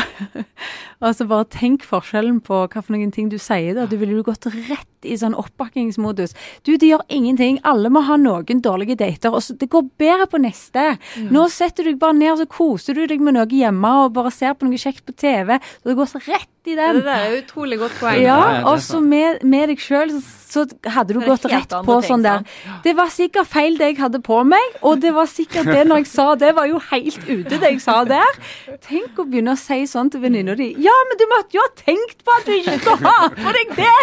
Altså 1.06 1.24
bare 1.26 1.48
tenk 1.50 1.86
forskjellen 1.88 2.42
på 2.44 2.58
hva 2.66 2.82
for 2.82 2.92
noen 2.92 3.10
ting 3.14 3.30
du 3.32 3.38
sier 3.40 3.74
da. 3.74 3.88
Du 3.88 3.96
ville 3.96 4.18
jo 4.18 4.26
gått 4.26 4.46
rett 4.52 4.91
i 5.04 5.16
sånn 5.18 5.36
oppbakkingsmodus. 5.38 6.34
Du, 6.66 6.74
det 6.76 6.90
gjør 6.90 7.04
ingenting. 7.12 7.60
Alle 7.68 7.90
må 7.92 8.04
ha 8.06 8.18
noen 8.20 8.62
dårlige 8.64 8.98
dater. 9.00 9.34
Og 9.34 9.42
så, 9.44 9.56
det 9.58 9.70
går 9.72 9.88
bedre 10.00 10.28
på 10.30 10.40
neste. 10.42 10.96
Nå 11.32 11.48
setter 11.52 11.86
du 11.86 11.92
deg 11.92 12.00
bare 12.02 12.18
ned 12.18 12.34
og 12.34 12.42
så 12.42 12.48
koser 12.50 12.98
du 12.98 13.06
deg 13.10 13.22
med 13.22 13.36
noe 13.38 13.48
hjemme 13.50 13.94
og 14.04 14.14
bare 14.16 14.32
ser 14.34 14.56
på 14.58 14.68
noe 14.68 14.80
kjekt 14.80 15.04
på 15.08 15.16
TV. 15.16 15.56
Så 15.80 15.92
det 15.92 15.98
går 15.98 16.12
så 16.12 16.22
rett 16.26 16.50
i 16.68 16.76
den. 16.78 17.00
Det 17.00 17.06
der 17.08 17.26
er 17.26 17.40
utrolig 17.40 17.80
godt 17.80 17.98
poeng. 17.98 18.22
Ja, 18.22 18.38
og 18.70 18.78
så 18.84 19.00
med, 19.02 19.42
med 19.42 19.72
deg 19.72 19.82
sjøl 19.82 20.12
så, 20.14 20.22
så 20.52 20.64
hadde 20.94 21.16
du 21.16 21.22
gått 21.24 21.46
rett 21.50 21.70
på 21.72 21.94
ting, 21.96 22.08
sånn 22.10 22.24
der. 22.26 22.44
Det 22.84 22.92
var 22.98 23.10
sikkert 23.12 23.48
feil 23.50 23.78
det 23.80 23.92
jeg 23.92 23.98
hadde 24.02 24.20
på 24.24 24.42
meg, 24.46 24.76
og 24.84 25.00
det 25.02 25.14
var 25.16 25.30
sikkert 25.30 25.70
det 25.72 25.86
når 25.88 26.02
jeg 26.02 26.10
sa 26.12 26.26
det, 26.38 26.52
var 26.58 26.68
jo 26.70 26.78
helt 26.90 27.24
ute 27.24 27.58
det 27.58 27.70
jeg 27.74 27.80
sa 27.82 28.02
der. 28.08 28.38
Tenk 28.84 29.18
å 29.18 29.26
begynne 29.26 29.56
å 29.56 29.60
si 29.60 29.80
sånn 29.90 30.12
til 30.12 30.22
venninna 30.22 30.54
di. 30.58 30.68
Ja, 30.82 30.94
men 31.08 31.20
du 31.20 31.24
måtte 31.32 31.56
jo 31.56 31.64
ha 31.64 31.72
tenkt 31.78 32.22
på 32.26 32.36
at 32.36 32.46
du 32.46 32.54
ikke 32.58 32.76
skulle 32.82 33.10
ha 33.10 33.30
på 33.38 33.56
deg 33.58 33.74
det! 33.80 33.96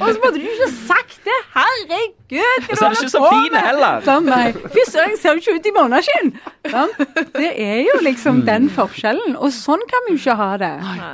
Og 0.00 0.06
så 0.08 0.16
måtte 0.24 0.36
du 0.41 0.41
ikke 0.50 0.68
sagt 0.74 1.18
det. 1.26 1.38
Herregud, 1.54 2.68
Og 2.70 2.76
så 2.78 2.84
er 2.86 2.94
det 2.94 2.98
ikke 3.02 3.10
så 3.14 3.24
fine 3.30 3.62
heller. 3.66 4.00
Sånn. 4.06 4.30
Fy 4.74 4.84
søren, 4.90 5.16
ser 5.20 5.34
du 5.36 5.42
ikke 5.42 5.56
ut 5.58 5.68
i 5.68 5.74
måneskinn? 5.76 6.32
Sånn. 6.72 6.94
Det 7.36 7.50
er 7.62 7.82
jo 7.86 7.98
liksom 8.02 8.42
den 8.48 8.70
forskjellen, 8.72 9.36
og 9.36 9.52
sånn 9.54 9.84
kan 9.90 10.06
vi 10.08 10.16
jo 10.16 10.22
ikke 10.22 10.38
ha 10.40 10.50
det. 10.62 10.72
Nei. 10.86 11.12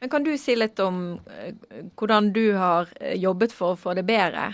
Men 0.00 0.08
kan 0.12 0.24
du 0.24 0.30
si 0.40 0.54
litt 0.56 0.80
om 0.80 1.00
eh, 1.28 1.52
hvordan 2.00 2.30
du 2.32 2.54
har 2.56 2.88
eh, 3.00 3.18
jobbet 3.20 3.52
for 3.52 3.74
å 3.74 3.80
få 3.80 3.92
det 3.98 4.06
bedre? 4.08 4.46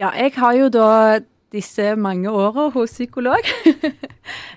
Ja, 0.00 0.08
jeg 0.16 0.32
har 0.38 0.54
jo 0.56 0.70
da 0.72 0.86
disse 1.52 1.90
mange 2.00 2.32
åra 2.32 2.70
hos 2.74 2.96
psykolog. 2.98 3.52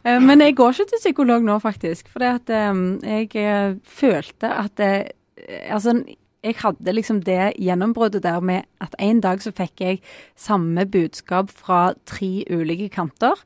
Eh, 0.06 0.20
Men 0.22 0.38
jeg 0.44 0.54
går 0.54 0.70
ikke 0.76 0.86
til 0.92 1.00
psykolog 1.02 1.42
nå, 1.42 1.56
faktisk. 1.58 2.12
For 2.14 2.22
jeg 2.22 3.80
følte 3.90 4.52
at 4.54 4.76
det, 4.78 4.90
Altså, 5.74 5.96
jeg 6.46 6.60
hadde 6.62 6.94
liksom 6.94 7.24
det 7.26 7.56
gjennombruddet 7.58 8.24
der 8.24 8.42
med 8.46 8.68
at 8.84 8.94
en 9.02 9.22
dag 9.24 9.42
så 9.42 9.54
fikk 9.56 9.82
jeg 9.82 10.02
samme 10.38 10.86
budskap 10.86 11.50
fra 11.50 11.96
tre 12.06 12.46
ulike 12.54 12.92
kanter. 12.94 13.40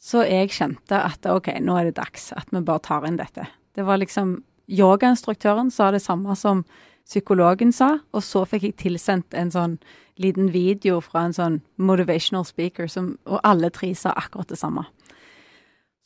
Så 0.00 0.24
jeg 0.24 0.54
kjente 0.56 0.96
at 0.96 1.26
OK, 1.28 1.52
nå 1.60 1.76
er 1.76 1.90
det 1.90 1.98
dags 2.00 2.30
at 2.32 2.48
vi 2.54 2.62
bare 2.64 2.80
tar 2.86 3.04
inn 3.04 3.20
dette. 3.20 3.44
Det 3.76 3.84
var 3.84 4.00
liksom 4.00 4.40
Yogainstruktøren 4.70 5.68
sa 5.74 5.90
det 5.90 6.00
samme 6.00 6.36
som 6.38 6.62
psykologen 7.04 7.72
sa, 7.74 7.98
og 8.14 8.22
så 8.22 8.44
fikk 8.46 8.68
jeg 8.68 8.78
tilsendt 8.78 9.34
en 9.34 9.50
sånn 9.50 9.76
liten 10.20 10.52
video 10.54 11.00
fra 11.02 11.26
en 11.26 11.34
sånn 11.34 11.56
motivational 11.80 12.46
speaker, 12.46 12.86
som, 12.86 13.16
og 13.26 13.40
alle 13.44 13.72
tre 13.74 13.90
sa 13.98 14.14
akkurat 14.16 14.48
det 14.52 14.60
samme. 14.60 14.86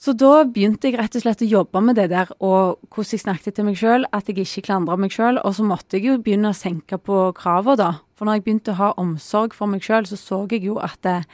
Så 0.05 0.13
da 0.21 0.43
begynte 0.45 0.91
jeg 0.91 0.99
rett 0.99 1.15
og 1.17 1.23
slett 1.23 1.43
å 1.47 1.49
jobbe 1.49 1.81
med 1.81 1.97
det 1.97 2.11
der, 2.13 2.29
og 2.45 2.83
hvordan 2.93 3.15
jeg 3.15 3.23
snakket 3.23 3.55
til 3.57 3.65
meg 3.65 3.79
sjøl, 3.81 4.03
at 4.13 4.27
jeg 4.29 4.43
ikke 4.43 4.67
klandra 4.67 4.99
meg 5.01 5.15
sjøl, 5.15 5.39
og 5.41 5.55
så 5.57 5.65
måtte 5.65 5.97
jeg 5.97 6.11
jo 6.11 6.17
begynne 6.21 6.51
å 6.53 6.59
senke 6.59 6.99
på 7.01 7.31
kravene, 7.39 7.79
da. 7.81 7.89
For 8.13 8.29
når 8.29 8.37
jeg 8.37 8.45
begynte 8.45 8.75
å 8.75 8.81
ha 8.83 8.91
omsorg 9.01 9.57
for 9.57 9.71
meg 9.71 9.87
sjøl, 9.87 10.05
så 10.11 10.19
så 10.21 10.43
jeg 10.53 10.67
jo 10.67 10.77
at 10.85 11.09
eh, 11.09 11.25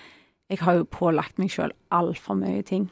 jeg 0.55 0.63
har 0.63 0.79
jo 0.79 0.87
pålagt 0.87 1.43
meg 1.43 1.51
sjøl 1.51 1.75
altfor 1.91 2.39
mye 2.39 2.63
ting. 2.67 2.87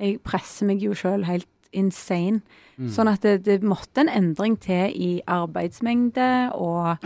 Jeg 0.00 0.22
presser 0.24 0.70
meg 0.70 0.80
jo 0.80 0.96
sjøl 0.96 1.28
helt 1.28 1.48
insane. 1.76 2.40
Sånn 2.88 3.12
at 3.12 3.20
det, 3.20 3.42
det 3.44 3.60
måtte 3.60 4.00
en 4.00 4.08
endring 4.08 4.56
til 4.56 4.88
i 4.96 5.10
arbeidsmengde 5.28 6.30
og 6.56 6.96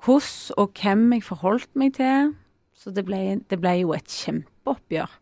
hvordan 0.00 0.56
og 0.64 0.80
hvem 0.80 1.08
jeg 1.18 1.28
forholdt 1.28 1.74
meg 1.76 1.98
til. 2.00 2.32
Så 2.72 2.94
det 2.96 3.04
ble, 3.04 3.42
det 3.52 3.60
ble 3.60 3.82
jo 3.82 3.92
et 3.92 4.08
kjempeoppgjør 4.08 5.12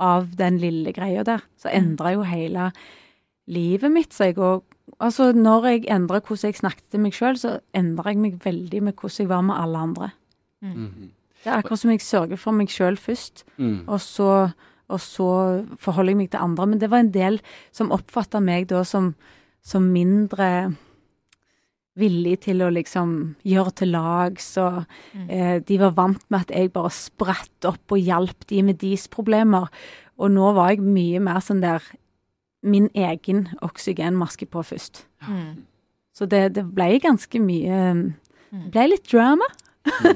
av 0.00 0.34
den 0.36 0.58
lille 0.60 0.92
greia 0.92 1.22
der. 1.24 1.42
Så 1.56 1.70
endra 1.72 2.12
jo 2.14 2.22
hele 2.28 2.70
livet 3.48 3.92
mitt 3.92 4.12
seg. 4.16 4.38
Og 4.38 4.64
altså, 5.00 5.32
når 5.32 5.66
jeg 5.70 5.84
endra 5.94 6.20
hvordan 6.20 6.50
jeg 6.52 6.60
snakket 6.60 6.90
til 6.90 7.00
meg 7.00 7.12
sjøl, 7.16 7.36
så 7.40 7.58
endra 7.76 8.12
jeg 8.12 8.18
meg 8.22 8.38
veldig 8.44 8.82
med 8.82 8.94
hvordan 8.96 9.22
jeg 9.24 9.28
var 9.32 9.42
med 9.42 9.56
alle 9.56 9.78
andre. 9.78 10.10
Det 11.44 11.52
er 11.52 11.58
akkurat 11.60 11.78
som 11.78 11.90
jeg 11.92 12.00
sørger 12.02 12.36
for 12.40 12.52
meg 12.52 12.68
sjøl 12.72 12.96
først, 12.98 13.44
Mm. 13.58 13.84
og 13.88 14.00
så, 14.00 14.50
og 14.88 15.00
så 15.00 15.64
forholder 15.78 16.10
jeg 16.12 16.16
meg 16.16 16.30
til 16.30 16.40
andre. 16.42 16.66
Men 16.66 16.78
det 16.80 16.90
var 16.90 16.98
en 17.04 17.10
del 17.12 17.40
som 17.72 17.92
oppfatta 17.92 18.40
meg 18.40 18.66
da 18.68 18.82
som, 18.84 19.14
som 19.62 19.82
mindre 19.82 20.74
villig 21.96 22.40
til 22.44 22.60
å 22.64 22.70
liksom 22.72 23.12
gjøre 23.46 23.72
til 23.80 23.94
lags, 23.94 24.50
og 24.60 24.82
eh, 25.28 25.58
de 25.64 25.78
var 25.80 25.94
vant 25.96 26.24
med 26.28 26.44
at 26.44 26.52
jeg 26.52 26.72
bare 26.74 26.92
spratt 26.92 27.68
opp 27.68 27.94
og 27.96 28.02
hjalp 28.02 28.46
de 28.50 28.62
med 28.68 28.80
deres 28.82 29.06
problemer. 29.12 29.70
Og 30.20 30.32
nå 30.32 30.52
var 30.56 30.74
jeg 30.74 30.84
mye 30.84 31.20
mer 31.24 31.40
sånn 31.44 31.62
der 31.64 31.84
min 32.66 32.88
egen 32.96 33.46
oksygenmaske 33.62 34.48
på 34.50 34.62
først. 34.66 35.04
Så 36.16 36.26
det, 36.28 36.54
det 36.56 36.64
ble 36.74 36.96
ganske 37.04 37.40
mye 37.42 37.78
Det 38.56 38.70
ble 38.72 38.86
litt 38.94 39.08
drama. 39.12 39.46
Men, 39.86 40.06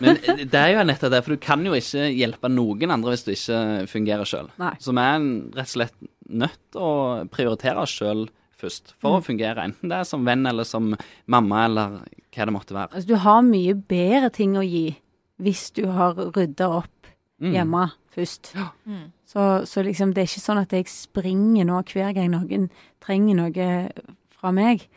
men 0.00 0.18
det 0.48 0.60
er 0.60 0.70
jo 0.72 0.84
nettopp 0.88 1.12
det, 1.12 1.20
for 1.26 1.34
du 1.34 1.42
kan 1.42 1.64
jo 1.66 1.74
ikke 1.76 2.06
hjelpe 2.08 2.48
noen 2.48 2.94
andre 2.94 3.12
hvis 3.12 3.26
du 3.26 3.32
ikke 3.34 3.58
fungerer 3.90 4.28
sjøl. 4.28 4.48
Så 4.80 4.94
vi 4.96 5.04
er 5.04 5.26
rett 5.58 5.66
og 5.66 5.72
slett 5.74 5.96
nødt 6.28 6.60
til 6.72 6.84
å 6.84 6.92
prioritere 7.32 7.82
oss 7.84 7.92
sjøl 7.98 8.26
først 8.58 8.94
for 8.98 9.18
å 9.18 9.24
fungere, 9.24 9.62
enten 9.68 9.88
det 9.92 10.00
er 10.00 10.04
som 10.08 10.24
venn 10.26 10.46
eller 10.50 10.64
som 10.66 10.90
mamma 11.30 11.64
eller 11.68 11.98
hva 12.34 12.44
det 12.48 12.54
måtte 12.54 12.74
være. 12.76 12.90
Altså, 12.92 13.06
du 13.08 13.16
har 13.22 13.42
mye 13.46 13.74
bedre 13.74 14.30
ting 14.34 14.56
å 14.58 14.64
gi 14.66 14.96
hvis 15.40 15.68
du 15.78 15.86
har 15.94 16.14
rydda 16.14 16.68
opp 16.82 16.94
Mm. 17.40 17.52
hjemme 17.54 17.84
først. 18.10 18.48
Mm. 18.84 19.12
Så, 19.24 19.42
så 19.64 19.82
liksom, 19.86 20.10
det 20.12 20.22
er 20.24 20.26
ikke 20.26 20.42
sånn 20.42 20.58
at 20.58 20.72
jeg 20.74 20.88
springer 20.90 21.64
nå 21.68 21.76
hver 21.86 22.12
gang 22.16 22.32
noen 22.32 22.64
trenger 23.00 23.36
noe 23.38 23.92
fra 24.34 24.50
meg. 24.50 24.88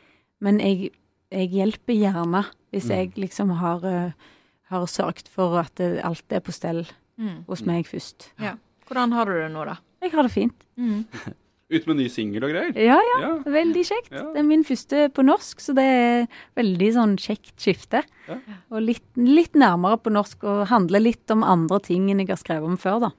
Men 0.42 0.58
jeg, 0.58 0.90
jeg 1.30 1.52
hjelper 1.54 1.94
gjerne 1.94 2.42
hvis 2.74 2.88
Mm. 2.90 2.96
jeg 2.98 3.14
liksom 3.22 3.52
har, 3.60 3.86
eh, 3.86 4.12
har 4.72 4.86
sørget 4.88 5.28
for 5.30 5.60
at 5.60 5.76
det, 5.76 6.02
alt 6.04 6.24
er 6.34 6.40
på 6.42 6.52
stell 6.52 6.88
Mm. 7.20 7.46
hos 7.46 7.62
meg 7.64 7.86
først. 7.86 8.32
Ja. 8.40 8.56
Hvordan 8.90 9.14
har 9.14 9.26
du 9.26 9.34
det 9.34 9.52
nå, 9.54 9.64
da? 9.66 9.78
Jeg 10.02 10.12
har 10.12 10.24
det 10.24 10.32
fint. 10.32 10.66
Mm. 10.80 11.06
Ut 11.72 11.86
med 11.88 11.98
ny 12.02 12.06
singel 12.12 12.44
og 12.44 12.52
greier. 12.52 12.74
Ja, 12.76 12.98
ja. 13.08 13.18
Ja. 13.24 13.32
Veldig 13.48 13.84
kjekt. 13.88 14.10
Ja. 14.12 14.26
Det 14.34 14.42
er 14.42 14.48
min 14.48 14.64
første 14.68 15.06
på 15.16 15.24
norsk, 15.24 15.62
så 15.64 15.76
det 15.78 15.86
er 15.88 16.26
veldig 16.60 16.90
sånn 16.98 17.14
kjekt 17.22 17.54
skifte. 17.64 18.02
Ja. 18.28 18.38
Og 18.74 18.84
litt, 18.84 19.06
litt 19.16 19.56
nærmere 19.56 20.00
på 20.04 20.12
norsk, 20.12 20.44
og 20.44 20.66
handler 20.72 21.04
litt 21.04 21.32
om 21.32 21.46
andre 21.48 21.80
ting 21.86 22.10
enn 22.12 22.20
jeg 22.24 22.34
har 22.34 22.42
skrevet 22.42 22.68
om 22.68 22.80
før, 22.82 23.08
da. 23.08 23.12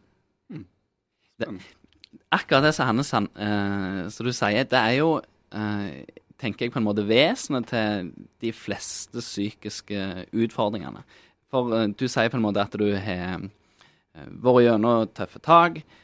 Akkurat 2.33 2.69
det 2.69 2.75
som 2.77 2.87
Hanne 2.91 3.05
san- 3.05 3.31
uh, 3.37 4.09
som 4.13 4.29
du 4.29 4.33
sier, 4.37 4.69
det 4.69 4.79
er 4.79 4.99
jo, 5.01 5.15
uh, 5.57 5.89
tenker 6.41 6.67
jeg 6.67 6.75
på 6.75 6.81
en 6.81 6.87
måte, 6.87 7.05
vesenet 7.09 7.73
til 7.73 8.13
de 8.45 8.53
fleste 8.53 9.25
psykiske 9.25 10.29
utfordringene. 10.33 11.03
For 11.53 11.73
uh, 11.73 11.89
du 11.89 12.07
sier 12.09 12.31
på 12.33 12.39
en 12.41 12.47
måte 12.47 12.63
at 12.63 12.77
du 12.79 12.87
har 12.93 13.41
eh, 13.41 14.31
vært 14.45 14.65
gjennom 14.69 15.09
tøffe 15.17 15.41
tak, 15.45 15.83
eh, 15.83 15.99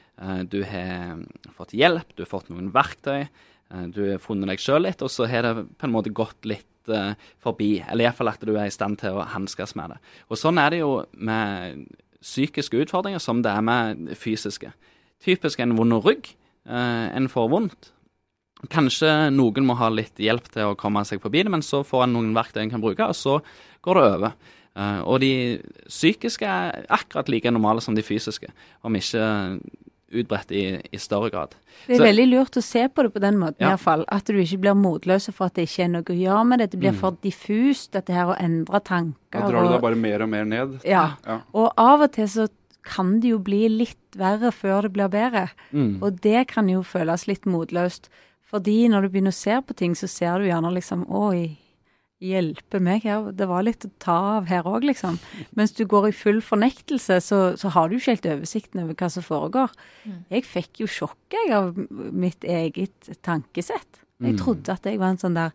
du 0.50 0.62
har 0.66 1.20
fått 1.54 1.76
hjelp, 1.78 2.10
du 2.16 2.24
har 2.24 2.30
fått 2.30 2.50
noen 2.50 2.72
verktøy, 2.74 3.28
eh, 3.28 3.86
du 3.94 4.02
har 4.12 4.22
funnet 4.22 4.50
deg 4.50 4.62
sjøl 4.62 4.86
litt, 4.86 5.04
og 5.04 5.12
så 5.12 5.28
har 5.30 5.46
det 5.46 5.68
på 5.78 5.86
en 5.88 5.94
måte 5.94 6.14
gått 6.14 6.48
litt 6.48 6.90
eh, 6.92 7.14
forbi. 7.42 7.76
Eller 7.86 8.08
iallfall 8.08 8.32
at 8.32 8.42
du 8.42 8.54
er 8.56 8.66
i 8.66 8.74
stand 8.74 9.00
til 9.02 9.18
å 9.18 9.26
hanskes 9.34 9.76
med 9.78 9.94
det. 9.94 10.00
Og 10.28 10.40
sånn 10.40 10.58
er 10.62 10.74
det 10.74 10.82
jo 10.82 10.92
med 11.14 11.86
psykiske 12.18 12.82
utfordringer 12.84 13.22
som 13.22 13.44
det 13.44 13.52
er 13.52 13.62
med 13.62 14.10
fysiske. 14.18 14.72
Typisk 15.22 15.62
en 15.62 15.76
vond 15.78 16.00
rygg. 16.02 16.32
Eh, 16.68 17.06
en 17.16 17.30
får 17.30 17.48
vondt. 17.54 17.92
Kanskje 18.74 19.30
noen 19.30 19.66
må 19.68 19.76
ha 19.78 19.86
litt 19.92 20.18
hjelp 20.18 20.48
til 20.50 20.72
å 20.72 20.78
komme 20.78 21.04
seg 21.06 21.22
forbi 21.22 21.44
det, 21.46 21.52
men 21.54 21.62
så 21.62 21.84
får 21.86 22.08
en 22.08 22.16
noen 22.16 22.32
verktøy 22.34 22.64
en 22.64 22.72
kan 22.72 22.82
bruke, 22.82 23.06
og 23.06 23.14
så 23.14 23.38
går 23.86 23.98
det 23.98 24.06
over. 24.16 24.32
Eh, 24.78 25.00
og 25.06 25.20
de 25.22 25.32
psykiske 25.86 26.46
er 26.46 26.88
akkurat 26.90 27.30
like 27.30 27.50
normale 27.54 27.82
som 27.84 27.94
de 27.94 28.02
fysiske, 28.02 28.50
om 28.82 28.98
ikke 28.98 29.22
utbredt 30.12 30.50
i, 30.52 30.80
i 30.92 30.96
større 30.98 31.30
grad. 31.30 31.54
Det 31.86 31.94
er 31.94 31.98
Så- 31.98 32.04
veldig 32.06 32.26
lurt 32.30 32.56
å 32.56 32.62
se 32.62 32.88
på 32.88 33.02
det 33.02 33.12
på 33.14 33.20
den 33.20 33.36
måten, 33.38 33.56
Ja. 33.60 33.66
i 33.66 33.70
hvert 33.76 33.80
fall. 33.80 34.04
At 34.08 34.24
du 34.24 34.32
ikke 34.34 34.60
blir 34.60 34.74
motløs 34.74 35.30
for 35.32 35.46
at 35.46 35.54
det 35.54 35.68
ikke 35.68 35.84
er 35.84 35.88
noe 35.88 36.02
å 36.02 36.16
gjøre 36.18 36.46
med 36.46 36.58
det. 36.60 36.70
Det 36.70 36.80
blir 36.80 36.92
Mm. 36.92 36.98
for 37.00 37.12
diffust, 37.22 37.92
dette 37.92 38.10
her 38.12 38.26
å 38.26 38.36
endre 38.40 38.80
tanker. 38.80 39.14
Da 39.32 39.50
drar 39.50 39.62
du 39.64 39.68
deg 39.72 39.80
bare 39.82 39.96
mer 39.96 40.22
og 40.22 40.28
mer 40.28 40.44
ned. 40.44 40.80
Ja. 40.84 41.14
Ja. 41.26 41.40
Og 41.54 41.72
av 41.76 42.00
og 42.02 42.12
til 42.12 42.26
så 42.26 42.48
kan 42.84 43.20
det 43.20 43.28
jo 43.30 43.38
bli 43.38 43.68
litt 43.68 43.96
verre 44.16 44.50
før 44.50 44.82
det 44.82 44.92
blir 44.94 45.08
bedre. 45.10 45.50
Mm. 45.74 46.02
Og 46.02 46.20
det 46.22 46.48
kan 46.48 46.68
jo 46.68 46.80
føles 46.82 47.26
litt 47.28 47.42
motløst. 47.44 48.08
Fordi 48.50 48.88
når 48.88 49.02
du 49.02 49.08
begynner 49.10 49.28
å 49.30 49.34
se 49.34 49.60
på 49.60 49.76
ting, 49.76 49.92
så 49.94 50.08
ser 50.08 50.38
du 50.38 50.46
gjerne 50.48 50.72
liksom 50.72 51.04
Oi, 51.10 51.58
hjelpe 52.20 52.80
meg 52.82 53.04
her. 53.06 53.28
Det 53.32 53.46
var 53.46 53.62
litt 53.62 53.84
å 53.86 53.90
ta 54.02 54.16
av 54.38 54.48
her 54.50 54.66
òg, 54.66 54.82
liksom. 54.88 55.18
Mens 55.58 55.72
du 55.76 55.84
går 55.86 56.08
i 56.08 56.14
full 56.16 56.40
fornektelse, 56.42 57.20
så, 57.22 57.38
så 57.60 57.70
har 57.76 57.88
du 57.88 57.94
ikke 57.98 58.16
helt 58.16 58.26
oversikten 58.32 58.82
over 58.82 58.96
hva 58.98 59.10
som 59.14 59.22
foregår. 59.22 59.70
Jeg 60.32 60.44
fikk 60.48 60.80
jo 60.82 60.88
sjokk 60.90 61.36
jeg, 61.36 61.52
av 61.54 61.78
mitt 62.12 62.42
eget 62.44 63.12
tankesett. 63.22 64.02
Jeg 64.18 64.34
Mm. 64.34 64.38
trodde 64.40 64.72
at 64.74 64.82
jeg 64.90 64.98
var 64.98 65.12
en 65.14 65.20
sånn 65.22 65.36
der 65.38 65.52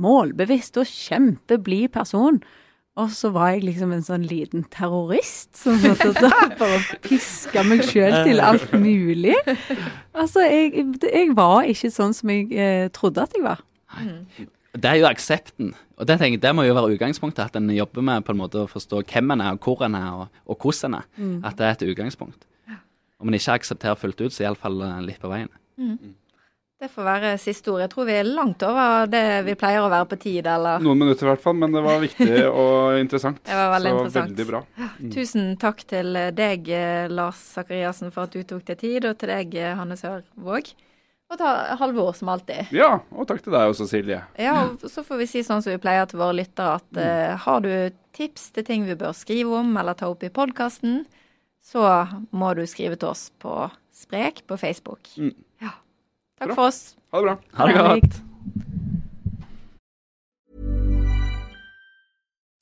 målbevisst 0.00 0.78
og 0.80 0.86
kjempeblid 0.88 1.90
person. 1.92 2.38
Og 2.98 3.10
så 3.14 3.28
var 3.30 3.50
jeg 3.52 3.62
liksom 3.66 3.92
en 3.94 4.02
sånn 4.02 4.24
liten 4.26 4.64
terrorist 4.74 5.52
som 5.60 5.76
måtte 5.84 6.08
da 6.16 6.30
bare 6.58 6.80
piska 7.04 7.62
meg 7.68 7.84
sjøl 7.86 8.16
til 8.26 8.40
alt 8.42 8.72
mulig. 8.72 9.36
Altså, 10.16 10.40
jeg, 10.48 10.88
jeg 11.04 11.34
var 11.36 11.68
ikke 11.68 11.92
sånn 11.94 12.16
som 12.16 12.32
jeg 12.32 12.48
eh, 12.56 12.88
trodde 12.96 13.22
at 13.28 13.36
jeg 13.36 13.44
var. 13.44 13.60
Det 14.78 14.90
er 14.90 15.00
jo 15.00 15.08
aksepten. 15.08 15.72
Og 15.98 16.06
det, 16.06 16.18
tenker, 16.20 16.40
det 16.42 16.52
må 16.54 16.64
jo 16.66 16.76
være 16.76 16.94
utgangspunktet. 16.94 17.50
At 17.50 17.58
en 17.58 17.70
jobber 17.74 18.04
med 18.06 18.26
på 18.26 18.34
en 18.34 18.40
måte 18.42 18.62
å 18.62 18.70
forstå 18.70 19.02
hvem 19.10 19.34
en 19.34 19.42
er, 19.42 19.58
og 19.58 19.66
hvor 19.66 19.82
en 19.86 19.98
er, 19.98 20.12
og, 20.14 20.44
og 20.46 20.62
hvordan 20.62 20.94
en 20.94 21.00
er. 21.00 21.10
Mm. 21.16 21.34
At 21.48 21.58
det 21.58 21.66
er 21.66 21.76
et 21.76 21.88
utgangspunkt. 21.90 22.46
Om 23.18 23.32
en 23.32 23.34
ikke 23.34 23.58
aksepterer 23.58 23.98
fullt 23.98 24.20
ut, 24.22 24.30
så 24.30 24.46
iallfall 24.46 24.78
litt 25.02 25.18
på 25.18 25.30
veien. 25.32 25.50
Det 26.78 26.86
får 26.94 27.02
være 27.02 27.30
siste 27.42 27.72
ord. 27.72 27.80
Jeg 27.82 27.90
tror 27.90 28.06
vi 28.06 28.14
er 28.14 28.28
langt 28.28 28.62
over 28.62 29.08
det 29.10 29.22
vi 29.48 29.56
pleier 29.58 29.82
å 29.82 29.90
være 29.90 30.06
på 30.12 30.18
tid, 30.22 30.46
eller 30.46 30.78
Noen 30.84 31.00
minutter 31.00 31.26
i 31.26 31.30
hvert 31.32 31.42
fall, 31.42 31.56
men 31.58 31.74
det 31.74 31.80
var 31.82 31.98
viktig 32.04 32.28
og 32.62 33.00
interessant. 33.00 33.40
Det 33.42 33.56
var 33.58 33.72
veldig 33.72 33.90
så 33.90 34.02
interessant. 34.04 34.30
veldig 34.30 34.46
bra. 34.52 34.60
Mm. 35.00 35.08
Tusen 35.16 35.48
takk 35.58 35.82
til 35.90 36.20
deg, 36.38 36.70
eh, 36.70 37.08
Lars 37.10 37.40
Sakariassen, 37.56 38.14
for 38.14 38.30
at 38.30 38.36
du 38.38 38.46
tok 38.46 38.62
deg 38.70 38.78
tid, 38.78 39.08
og 39.10 39.18
til 39.18 39.34
deg, 39.34 39.58
eh, 39.58 39.74
Hanne 39.74 39.98
Sørvåg. 39.98 40.70
Og 41.28 41.36
ta 41.36 41.48
Halvor, 41.76 42.14
som 42.16 42.30
alltid. 42.32 42.70
Ja, 42.72 43.02
og 43.12 43.26
takk 43.28 43.42
til 43.44 43.52
deg 43.52 43.68
også, 43.68 43.84
Silje. 43.90 44.22
Ja, 44.40 44.54
og 44.72 44.86
så 44.88 45.02
får 45.04 45.20
vi 45.20 45.26
si 45.28 45.42
sånn 45.44 45.60
som 45.64 45.74
vi 45.74 45.80
pleier 45.82 46.08
til 46.08 46.22
våre 46.22 46.38
lyttere, 46.38 46.78
at 46.80 47.00
eh, 47.02 47.34
har 47.44 47.60
du 47.64 47.72
tips 48.16 48.46
til 48.56 48.64
ting 48.64 48.86
vi 48.88 48.96
bør 48.96 49.12
skrive 49.16 49.60
om 49.60 49.76
eller 49.76 49.98
ta 49.98 50.08
opp 50.08 50.24
i 50.24 50.32
podkasten, 50.32 51.02
så 51.60 51.84
må 52.32 52.54
du 52.56 52.64
skrive 52.70 52.96
til 52.96 53.10
oss 53.12 53.28
på 53.44 53.66
Sprek 53.92 54.44
på 54.48 54.56
Facebook. 54.56 55.10
Mm. 55.20 55.34
Ja. 55.60 55.74
Takk 56.40 56.54
Bra. 56.54 56.54
for 56.54 56.70
oss. 56.70 56.80
Ha 57.12 57.20
det 57.20 57.28
bra. 57.28 57.36
Ha 57.58 57.68
det 57.68 57.76
godt. 57.82 58.18